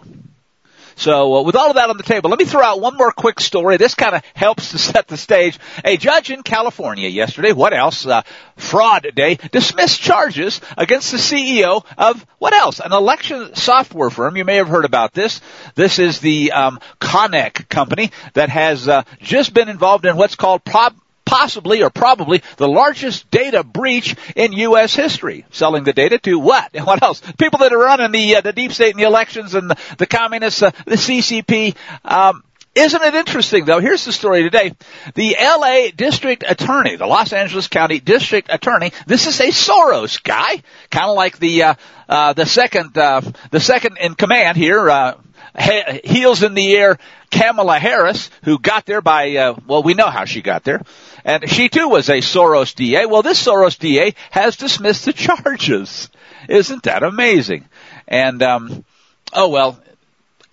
[0.97, 3.13] So uh, with all of that on the table, let me throw out one more
[3.13, 3.77] quick story.
[3.77, 5.59] This kind of helps to set the stage.
[5.85, 8.07] A judge in California yesterday, what else?
[8.07, 8.23] Uh,
[8.57, 12.81] fraud day, dismissed charges against the CEO of what else?
[12.81, 14.37] An election software firm.
[14.37, 15.41] You may have heard about this.
[15.75, 20.65] This is the um, Konnech company that has uh, just been involved in what's called
[20.65, 20.95] prob
[21.27, 24.95] possibly or probably the largest data breach in U.S.
[24.95, 25.45] history.
[25.51, 26.71] Selling the data to what?
[26.73, 27.21] And what else?
[27.39, 30.07] People that are running the uh, the deep state and the elections and the, the
[30.07, 31.77] communists, uh, the CCP.
[32.05, 32.43] Um,
[32.77, 33.81] isn't it interesting though?
[33.81, 34.75] Here's the story today.
[35.15, 40.63] The LA district attorney, the Los Angeles County district attorney, this is a Soros guy,
[40.91, 41.75] kind of like the, uh,
[42.07, 45.15] uh, the second, uh, the second in command here, uh,
[45.59, 46.99] heels in the air
[47.31, 50.83] Kamala Harris, who got there by, uh, well, we know how she got there.
[51.25, 53.07] And she too was a Soros DA.
[53.07, 56.09] Well, this Soros DA has dismissed the charges.
[56.49, 57.69] Isn't that amazing?
[58.07, 58.85] And, um,
[59.33, 59.81] oh well,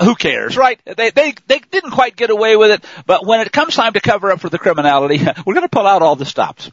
[0.01, 0.79] who cares, right?
[0.85, 4.01] They, they, they didn't quite get away with it, but when it comes time to
[4.01, 6.71] cover up for the criminality, we're gonna pull out all the stops.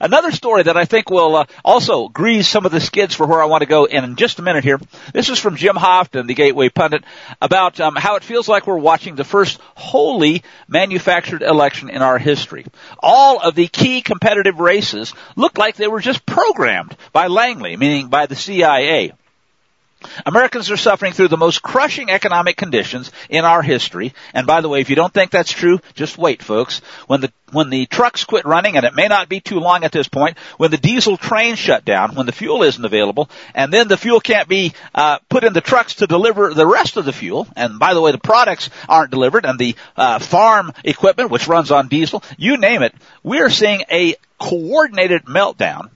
[0.00, 3.42] Another story that I think will uh, also grease some of the skids for where
[3.42, 4.80] I want to go in just a minute here.
[5.12, 7.04] This is from Jim Houghton, the Gateway Pundit,
[7.40, 12.18] about um, how it feels like we're watching the first wholly manufactured election in our
[12.18, 12.66] history.
[12.98, 18.08] All of the key competitive races looked like they were just programmed by Langley, meaning
[18.08, 19.12] by the CIA.
[20.24, 24.14] Americans are suffering through the most crushing economic conditions in our history.
[24.34, 26.80] And by the way, if you don't think that's true, just wait, folks.
[27.06, 29.90] When the when the trucks quit running, and it may not be too long at
[29.90, 33.88] this point, when the diesel trains shut down, when the fuel isn't available, and then
[33.88, 37.12] the fuel can't be uh, put in the trucks to deliver the rest of the
[37.12, 41.48] fuel, and by the way, the products aren't delivered, and the uh, farm equipment, which
[41.48, 42.94] runs on diesel, you name it,
[43.24, 45.90] we are seeing a coordinated meltdown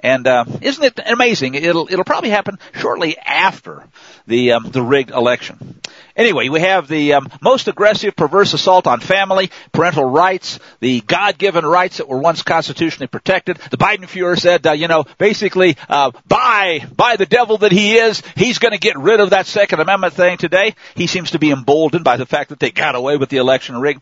[0.00, 1.54] and uh, isn't it amazing?
[1.54, 3.84] It'll it'll probably happen shortly after
[4.26, 5.80] the um, the rigged election.
[6.16, 11.64] Anyway, we have the um, most aggressive, perverse assault on family, parental rights, the God-given
[11.64, 13.58] rights that were once constitutionally protected.
[13.58, 17.96] The Biden Fuhrer said, uh, you know, basically, uh, by by the devil that he
[17.96, 20.74] is, he's going to get rid of that Second Amendment thing today.
[20.94, 23.78] He seems to be emboldened by the fact that they got away with the election
[23.78, 24.00] rig.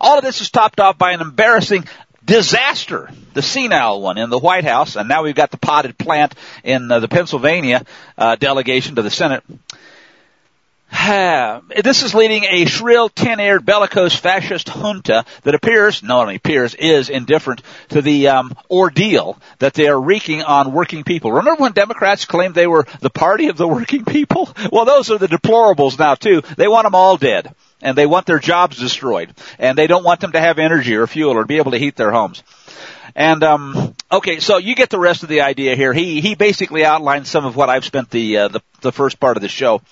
[0.00, 1.84] All of this is topped off by an embarrassing
[2.24, 6.34] disaster, the senile one in the White House, and now we've got the potted plant
[6.62, 7.84] in uh, the Pennsylvania
[8.16, 9.44] uh, delegation to the Senate.
[11.82, 17.10] this is leading a shrill, tin-eared, bellicose fascist junta that appears, not only appears, is
[17.10, 21.32] indifferent to the um, ordeal that they are wreaking on working people.
[21.32, 24.48] Remember when Democrats claimed they were the party of the working people?
[24.72, 26.42] Well, those are the deplorables now too.
[26.56, 27.54] They want them all dead
[27.84, 31.06] and they want their jobs destroyed, and they don't want them to have energy or
[31.06, 32.42] fuel or be able to heat their homes.
[33.14, 35.92] And um, okay, so you get the rest of the idea here.
[35.92, 39.36] He he basically outlined some of what I've spent the uh, the, the first part
[39.36, 39.82] of the show.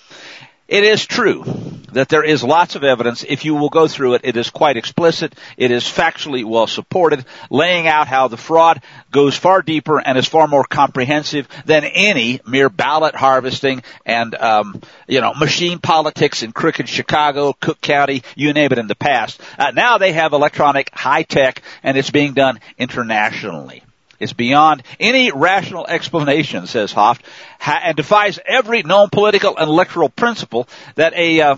[0.72, 1.44] It is true
[1.92, 3.26] that there is lots of evidence.
[3.28, 5.34] If you will go through it, it is quite explicit.
[5.58, 10.26] It is factually well supported, laying out how the fraud goes far deeper and is
[10.26, 16.52] far more comprehensive than any mere ballot harvesting and, um, you know, machine politics in
[16.52, 19.42] crooked Chicago, Cook County, you name it in the past.
[19.58, 23.82] Uh, now they have electronic high tech and it's being done internationally.
[24.22, 27.20] It's beyond any rational explanation, says Hoft,
[27.60, 31.56] and defies every known political and electoral principle that a, uh,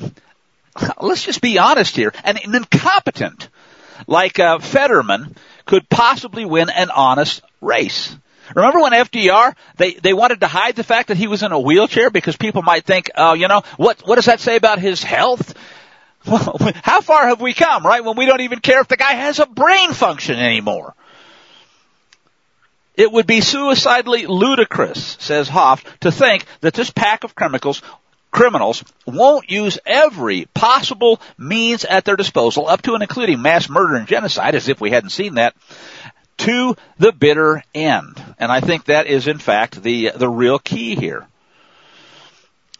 [1.01, 3.49] let's just be honest here, an, an incompetent
[4.07, 5.37] like uh, Fetterman
[5.67, 8.17] could possibly win an honest race.
[8.55, 11.59] Remember when FDR, they, they wanted to hide the fact that he was in a
[11.59, 14.79] wheelchair because people might think, oh, uh, you know, what, what does that say about
[14.79, 15.55] his health?
[16.27, 18.05] Well, how far have we come, right?
[18.05, 20.95] When we don't even care if the guy has a brain function anymore.
[22.95, 27.83] It would be suicidally ludicrous, says Hoft, to think that this pack of criminals
[28.31, 33.95] criminals won't use every possible means at their disposal, up to and including mass murder
[33.95, 35.55] and genocide, as if we hadn't seen that,
[36.37, 38.21] to the bitter end.
[38.39, 41.27] And I think that is in fact the, the real key here.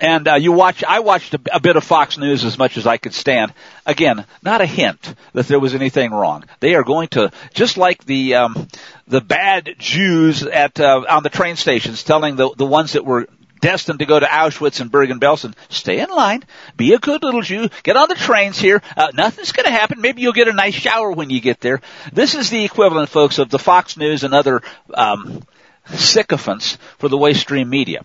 [0.01, 2.85] And uh, you watch, I watched a, a, bit of Fox News as much as
[2.85, 3.55] I could stand.
[3.87, 6.45] Again, not a hint that there was anything wrong.
[6.59, 8.69] They are going to, just like the um,
[9.07, 13.27] the bad Jews at uh, on the train stations, telling the the ones that were
[13.61, 16.45] destined to go to Auschwitz and Bergen-Belsen, stay in line,
[16.77, 18.83] be a good little Jew, get on the trains here.
[18.95, 20.03] Uh, nothing's going to happen.
[20.03, 21.81] Maybe you'll get a nice shower when you get there.
[22.13, 24.61] This is the equivalent, folks, of the Fox News and other
[24.93, 25.43] um,
[25.87, 28.05] sycophants for the waste media.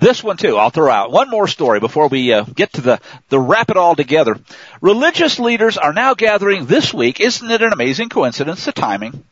[0.00, 3.00] This one too, I'll throw out one more story before we uh, get to the
[3.28, 4.38] the wrap it all together.
[4.80, 7.20] Religious leaders are now gathering this week.
[7.20, 8.64] Isn't it an amazing coincidence?
[8.64, 9.24] The timing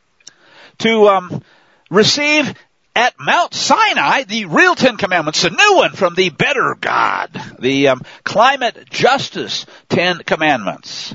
[0.78, 1.42] to um,
[1.90, 2.54] receive
[2.94, 7.88] at Mount Sinai the real Ten Commandments, a new one from the better God, the
[7.88, 11.14] um, climate justice Ten Commandments.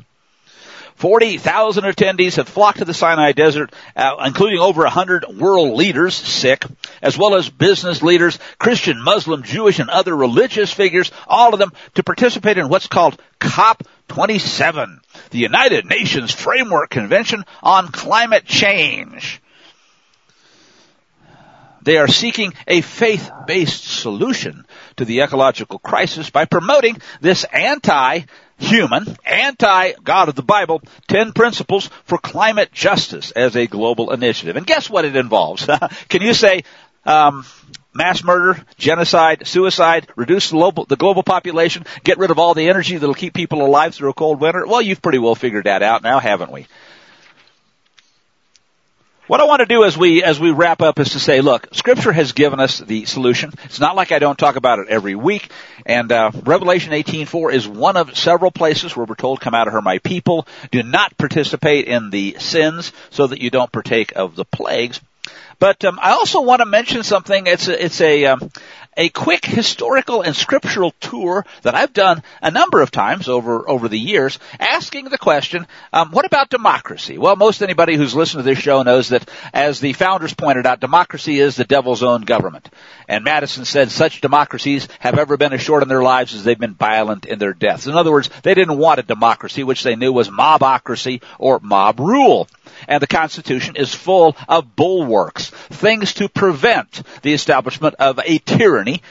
[0.95, 6.65] 40,000 attendees have flocked to the Sinai Desert, uh, including over 100 world leaders, sick,
[7.01, 11.73] as well as business leaders, Christian, Muslim, Jewish, and other religious figures, all of them
[11.95, 14.99] to participate in what's called COP27,
[15.31, 19.41] the United Nations Framework Convention on Climate Change.
[21.83, 24.65] They are seeking a faith-based solution
[24.95, 28.21] to the ecological crisis by promoting this anti
[28.63, 34.55] human, anti-God of the Bible, 10 principles for climate justice as a global initiative.
[34.55, 35.65] And guess what it involves?
[36.09, 36.63] Can you say,
[37.05, 37.45] um,
[37.93, 42.69] mass murder, genocide, suicide, reduce the global, the global population, get rid of all the
[42.69, 44.65] energy that'll keep people alive through a cold winter?
[44.65, 46.67] Well, you've pretty well figured that out now, haven't we?
[49.33, 51.67] What I want to do as we as we wrap up is to say, look,
[51.73, 53.51] Scripture has given us the solution.
[53.63, 55.49] It's not like I don't talk about it every week.
[55.87, 59.73] And uh, Revelation 18:4 is one of several places where we're told, "Come out of
[59.73, 60.45] her, my people.
[60.69, 65.01] Do not participate in the sins, so that you don't partake of the plagues."
[65.57, 67.47] But um, I also want to mention something.
[67.47, 68.51] It's a, it's a um,
[68.97, 73.87] a quick historical and scriptural tour that I've done a number of times over over
[73.87, 77.17] the years, asking the question, um, what about democracy?
[77.17, 80.79] Well, most anybody who's listened to this show knows that, as the founders pointed out,
[80.79, 82.69] democracy is the devil's own government.
[83.07, 86.57] And Madison said such democracies have ever been as short in their lives as they've
[86.57, 87.87] been violent in their deaths.
[87.87, 91.99] In other words, they didn't want a democracy, which they knew was mobocracy or mob
[91.99, 92.47] rule
[92.87, 99.01] and the Constitution is full of bulwarks, things to prevent the establishment of a tyranny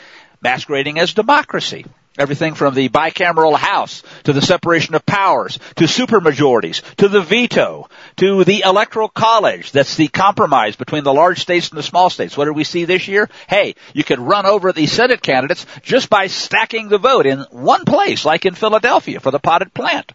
[0.41, 1.85] masquerading as democracy.
[2.19, 7.89] Everything from the bicameral House to the separation of powers to supermajorities to the veto
[8.17, 9.73] to the electoral college.
[9.73, 12.37] That's the compromise between the large states and the small states.
[12.37, 13.31] What did we see this year?
[13.49, 17.87] Hey, you could run over the Senate candidates just by stacking the vote in one
[17.87, 20.13] place, like in Philadelphia for the potted plant.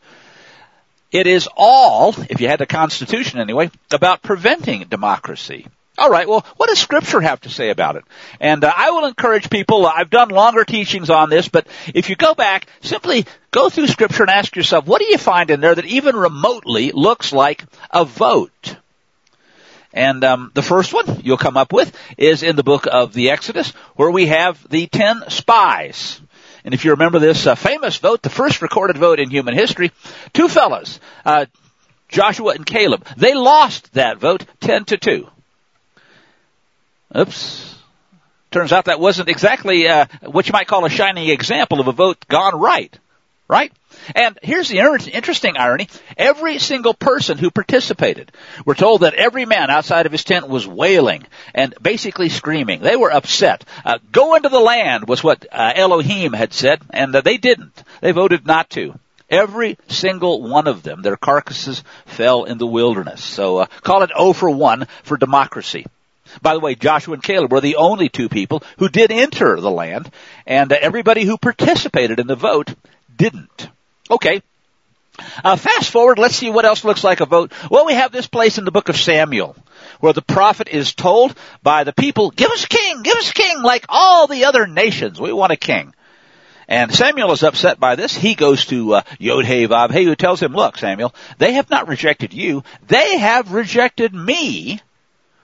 [1.12, 5.68] It is all, if you had the Constitution anyway, about preventing democracy.
[5.98, 8.04] All right, well, what does Scripture have to say about it?
[8.40, 12.16] And uh, I will encourage people, I've done longer teachings on this, but if you
[12.16, 15.74] go back, simply go through Scripture and ask yourself, what do you find in there
[15.74, 18.76] that even remotely looks like a vote?
[19.92, 23.32] And um, the first one you'll come up with is in the book of the
[23.32, 26.22] Exodus, where we have the ten spies.
[26.68, 29.94] And if you remember this uh, famous vote, the first recorded vote in human history,
[30.34, 31.46] two fellows, uh,
[32.10, 35.28] Joshua and Caleb, they lost that vote 10 to 2.
[37.18, 37.76] Oops.
[38.52, 41.94] Turns out that wasn't exactly uh, what you might call a shining example of a
[41.94, 43.00] vote gone right.
[43.48, 43.72] Right?
[44.16, 44.80] And here's the
[45.12, 45.88] interesting irony.
[46.16, 48.32] Every single person who participated,
[48.66, 52.82] we're told that every man outside of his tent was wailing and basically screaming.
[52.82, 53.64] They were upset.
[53.84, 57.84] Uh, go into the land was what uh, Elohim had said, and uh, they didn't.
[58.02, 58.98] They voted not to.
[59.30, 63.22] Every single one of them, their carcasses fell in the wilderness.
[63.22, 65.86] So uh, call it O for 1 for democracy.
[66.42, 69.72] By the way, Joshua and Caleb were the only two people who did enter the
[69.72, 70.12] land,
[70.46, 72.74] and uh, everybody who participated in the vote
[73.16, 73.70] didn't.
[74.10, 74.42] Okay.
[75.44, 77.52] Uh, fast forward, let's see what else looks like a vote.
[77.72, 79.56] Well, we have this place in the book of Samuel,
[80.00, 83.34] where the prophet is told by the people, give us a king, give us a
[83.34, 85.20] king, like all the other nations.
[85.20, 85.94] We want a king.
[86.68, 88.16] And Samuel is upset by this.
[88.16, 89.68] He goes to uh, Yod-Heh
[90.04, 92.64] who tells him, look, Samuel, they have not rejected you.
[92.88, 94.82] They have rejected me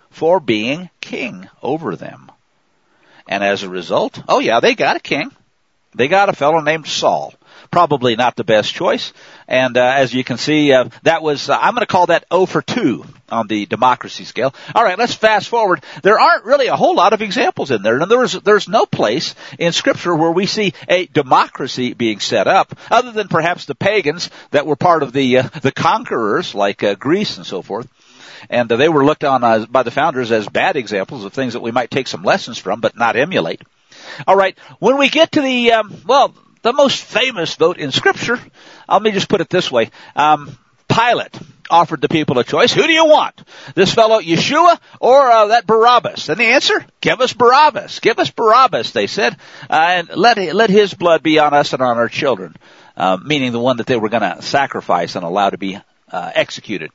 [0.10, 2.30] for being king over them.
[3.28, 5.32] And as a result, oh yeah, they got a king.
[5.96, 7.34] They got a fellow named Saul
[7.74, 9.14] probably not the best choice.
[9.48, 12.26] And uh, as you can see, uh, that was uh, I'm going to call that
[12.32, 14.54] 0 for 2 on the democracy scale.
[14.76, 15.84] All right, let's fast forward.
[16.04, 19.34] There aren't really a whole lot of examples in there, and there's there's no place
[19.58, 24.30] in Scripture where we see a democracy being set up, other than perhaps the pagans
[24.52, 27.88] that were part of the uh, the conquerors, like uh, Greece and so forth.
[28.52, 31.62] And uh, they were looked on by the founders as bad examples of things that
[31.62, 33.64] we might take some lessons from, but not emulate.
[34.28, 34.56] All right.
[34.78, 38.40] When we get to the, um, well, the most famous vote in scripture,
[38.90, 39.92] let me just put it this way.
[40.16, 40.58] Um,
[40.88, 41.38] Pilate
[41.70, 42.74] offered the people a choice.
[42.74, 43.42] Who do you want?
[43.74, 46.30] This fellow Yeshua or uh, that Barabbas?
[46.30, 48.00] And the answer, give us Barabbas.
[48.00, 49.38] Give us Barabbas, they said.
[49.70, 52.56] Uh, and let, let his blood be on us and on our children.
[52.96, 55.80] Uh, meaning the one that they were going to sacrifice and allow to be
[56.12, 56.92] uh, executed.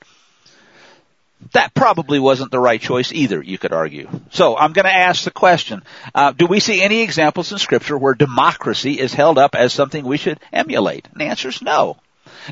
[1.52, 4.08] That probably wasn't the right choice either, you could argue.
[4.30, 5.82] So I'm going to ask the question,
[6.14, 10.04] uh, do we see any examples in scripture where democracy is held up as something
[10.04, 11.08] we should emulate?
[11.10, 11.96] And the answer is no.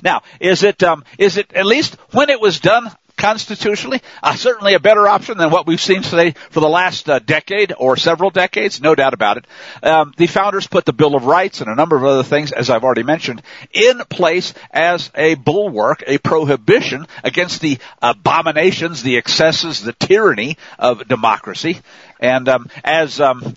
[0.02, 4.74] Now, is it, um, is it at least when it was done constitutionally, uh, certainly
[4.74, 8.30] a better option than what we've seen today for the last uh, decade or several
[8.30, 9.46] decades, no doubt about it.
[9.82, 12.70] Um, the founders put the Bill of Rights and a number of other things, as
[12.70, 13.42] I've already mentioned,
[13.72, 21.06] in place as a bulwark, a prohibition against the abominations, the excesses, the tyranny of
[21.08, 21.80] democracy.
[22.20, 23.54] And um, as um,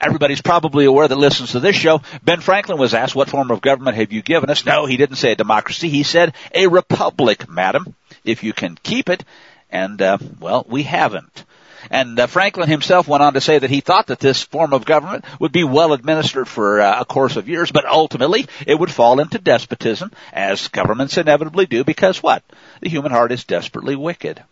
[0.00, 2.02] Everybody's probably aware that listens to this show.
[2.22, 4.64] Ben Franklin was asked, what form of government have you given us?
[4.64, 5.88] No, he didn't say a democracy.
[5.88, 7.94] He said a republic, madam,
[8.24, 9.24] if you can keep it.
[9.70, 11.44] And, uh, well, we haven't.
[11.90, 14.84] And uh, Franklin himself went on to say that he thought that this form of
[14.84, 18.90] government would be well administered for uh, a course of years, but ultimately it would
[18.90, 22.42] fall into despotism, as governments inevitably do, because what?
[22.80, 24.42] The human heart is desperately wicked.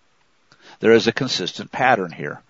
[0.80, 2.42] There is a consistent pattern here.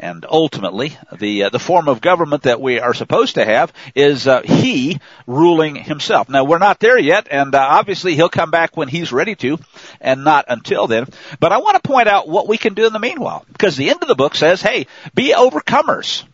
[0.00, 4.26] And ultimately, the uh, the form of government that we are supposed to have is
[4.26, 6.28] uh, he ruling himself.
[6.28, 9.58] Now we're not there yet, and uh, obviously he'll come back when he's ready to,
[10.00, 11.06] and not until then.
[11.38, 13.90] But I want to point out what we can do in the meanwhile, because the
[13.90, 16.24] end of the book says, "Hey, be overcomers,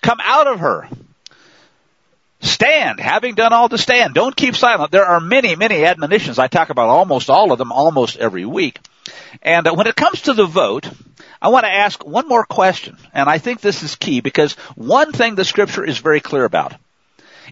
[0.00, 0.88] come out of her."
[2.40, 4.14] Stand, having done all to stand.
[4.14, 4.90] Don't keep silent.
[4.90, 6.40] There are many, many admonitions.
[6.40, 8.80] I talk about almost all of them almost every week.
[9.42, 10.90] And uh, when it comes to the vote,
[11.42, 15.10] I want to ask one more question, and I think this is key because one
[15.10, 16.74] thing the scripture is very clear about.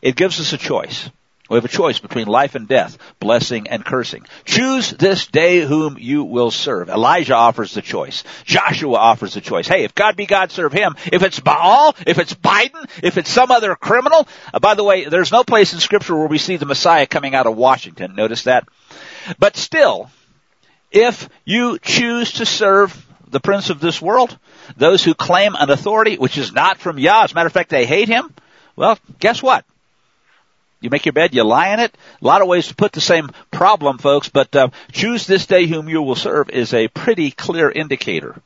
[0.00, 1.10] It gives us a choice.
[1.48, 4.24] We have a choice between life and death, blessing and cursing.
[4.44, 6.88] Choose this day whom you will serve.
[6.88, 8.22] Elijah offers the choice.
[8.44, 9.66] Joshua offers the choice.
[9.66, 10.94] Hey, if God be God, serve him.
[11.12, 15.06] If it's Baal, if it's Biden, if it's some other criminal, uh, by the way,
[15.06, 18.14] there's no place in scripture where we see the Messiah coming out of Washington.
[18.14, 18.68] Notice that.
[19.40, 20.08] But still,
[20.92, 24.36] if you choose to serve the prince of this world,
[24.76, 27.70] those who claim an authority which is not from Yah, as a matter of fact,
[27.70, 28.34] they hate him,
[28.76, 29.64] well, guess what?
[30.80, 31.94] You make your bed, you lie in it.
[32.22, 35.66] A lot of ways to put the same problem, folks, but uh, choose this day
[35.66, 38.40] whom you will serve is a pretty clear indicator.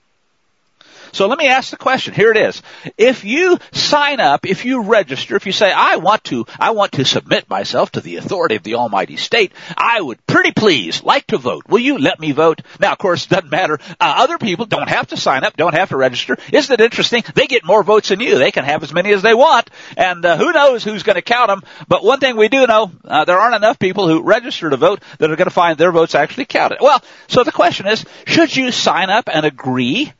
[1.14, 2.12] So let me ask the question.
[2.12, 2.60] Here it is.
[2.98, 6.92] If you sign up, if you register, if you say, I want to, I want
[6.92, 11.28] to submit myself to the authority of the Almighty State, I would pretty please like
[11.28, 11.68] to vote.
[11.68, 12.62] Will you let me vote?
[12.80, 13.78] Now, of course, it doesn't matter.
[14.00, 16.36] Uh, other people don't have to sign up, don't have to register.
[16.52, 17.22] Isn't it interesting?
[17.36, 18.36] They get more votes than you.
[18.36, 19.70] They can have as many as they want.
[19.96, 21.62] And uh, who knows who's going to count them.
[21.86, 25.00] But one thing we do know, uh, there aren't enough people who register to vote
[25.18, 26.78] that are going to find their votes actually counted.
[26.80, 30.12] Well, so the question is, should you sign up and agree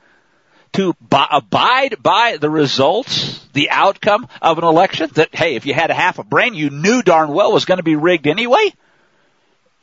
[0.74, 5.74] to b- abide by the results, the outcome of an election that, hey, if you
[5.74, 8.72] had a half a brain, you knew darn well was going to be rigged anyway?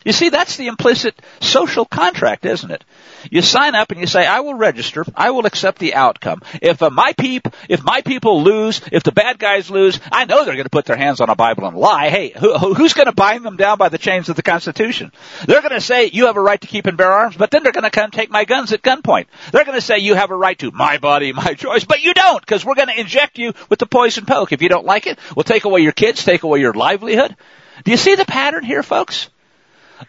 [0.04, 2.84] You see, that's the implicit social contract, isn't it?
[3.30, 6.41] You sign up and you say, I will register, I will accept the outcome.
[6.62, 10.43] If uh, my peep, if my people lose, if the bad guys lose, I know
[10.43, 12.10] they're going to put their hands on a Bible and lie.
[12.10, 15.12] Hey, who, who's going to bind them down by the chains of the Constitution?
[15.45, 17.62] They're going to say, you have a right to keep and bear arms, but then
[17.62, 19.28] they're going to come take my guns at gunpoint.
[19.52, 22.16] They're going to say, you have a right to my body, my choice, but you
[22.16, 24.52] don't, because we're going to inject you with the poison poke.
[24.52, 27.36] If you don't like it, we'll take away your kids, take away your livelihood.
[27.84, 29.30] Do you see the pattern here, folks?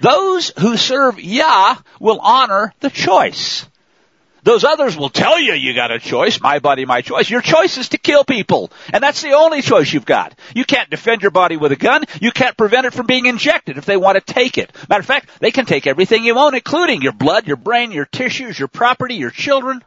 [0.01, 3.67] Those who serve Yah will honor the choice.
[4.45, 7.31] Those others will tell you you got a choice, my body, my choice.
[7.31, 8.73] Your choice is to kill people.
[8.93, 10.37] And that's the only choice you've got.
[10.55, 12.05] You can't defend your body with a gun.
[12.21, 14.73] You can't prevent it from being injected if they want to take it.
[14.89, 18.07] Matter of fact, they can take everything you own, including your blood, your brain, your
[18.07, 19.85] tissues, your property, your children.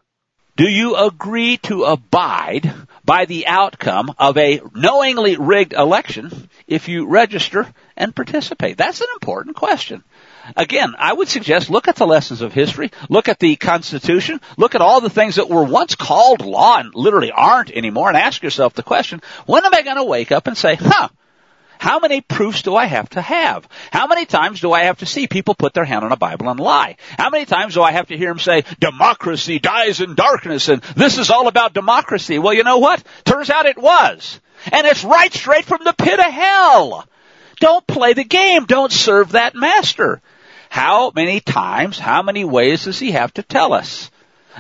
[0.58, 7.08] Do you agree to abide by the outcome of a knowingly rigged election if you
[7.08, 8.78] register and participate?
[8.78, 10.01] That's an important question.
[10.56, 14.76] Again, I would suggest look at the lessons of history, look at the Constitution, look
[14.76, 18.41] at all the things that were once called law and literally aren't anymore and ask
[18.41, 21.10] yourself the question, when am I going to wake up and say, huh,
[21.86, 23.69] how many proofs do I have to have?
[23.91, 26.49] How many times do I have to see people put their hand on a Bible
[26.49, 26.97] and lie?
[27.15, 30.81] How many times do I have to hear them say, democracy dies in darkness and
[30.95, 32.39] this is all about democracy?
[32.39, 33.03] Well, you know what?
[33.23, 34.39] Turns out it was.
[34.71, 37.07] And it's right straight from the pit of hell.
[37.59, 38.65] Don't play the game.
[38.65, 40.23] Don't serve that master.
[40.69, 44.09] How many times, how many ways does he have to tell us?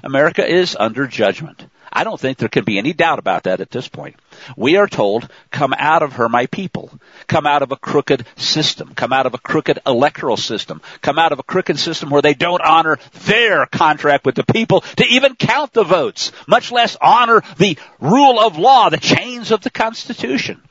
[0.03, 1.65] America is under judgment.
[1.91, 4.15] I don't think there can be any doubt about that at this point.
[4.55, 6.91] We are told, come out of her, my people.
[7.27, 8.93] Come out of a crooked system.
[8.95, 10.81] Come out of a crooked electoral system.
[11.01, 14.81] Come out of a crooked system where they don't honor their contract with the people
[14.81, 19.61] to even count the votes, much less honor the rule of law, the chains of
[19.61, 20.61] the Constitution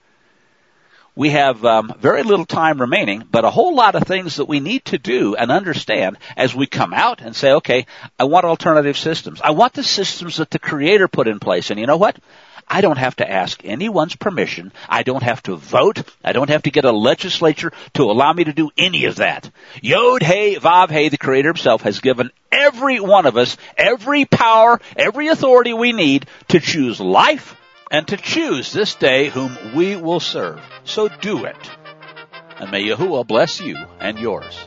[1.16, 4.58] we have um, very little time remaining, but a whole lot of things that we
[4.58, 7.86] need to do and understand as we come out and say, okay,
[8.18, 9.40] I want alternative systems.
[9.40, 11.70] I want the systems that the Creator put in place.
[11.70, 12.18] And you know what?
[12.68, 14.72] I don't have to ask anyone's permission.
[14.88, 16.02] I don't have to vote.
[16.24, 19.50] I don't have to get a legislature to allow me to do any of that.
[19.82, 24.80] Yod Hey Vav Hey, the Creator Himself, has given every one of us every power,
[24.96, 27.56] every authority we need to choose life
[27.90, 30.60] and to choose this day whom we will serve.
[30.84, 31.70] So do it.
[32.58, 34.66] And may Yahuwah bless you and yours.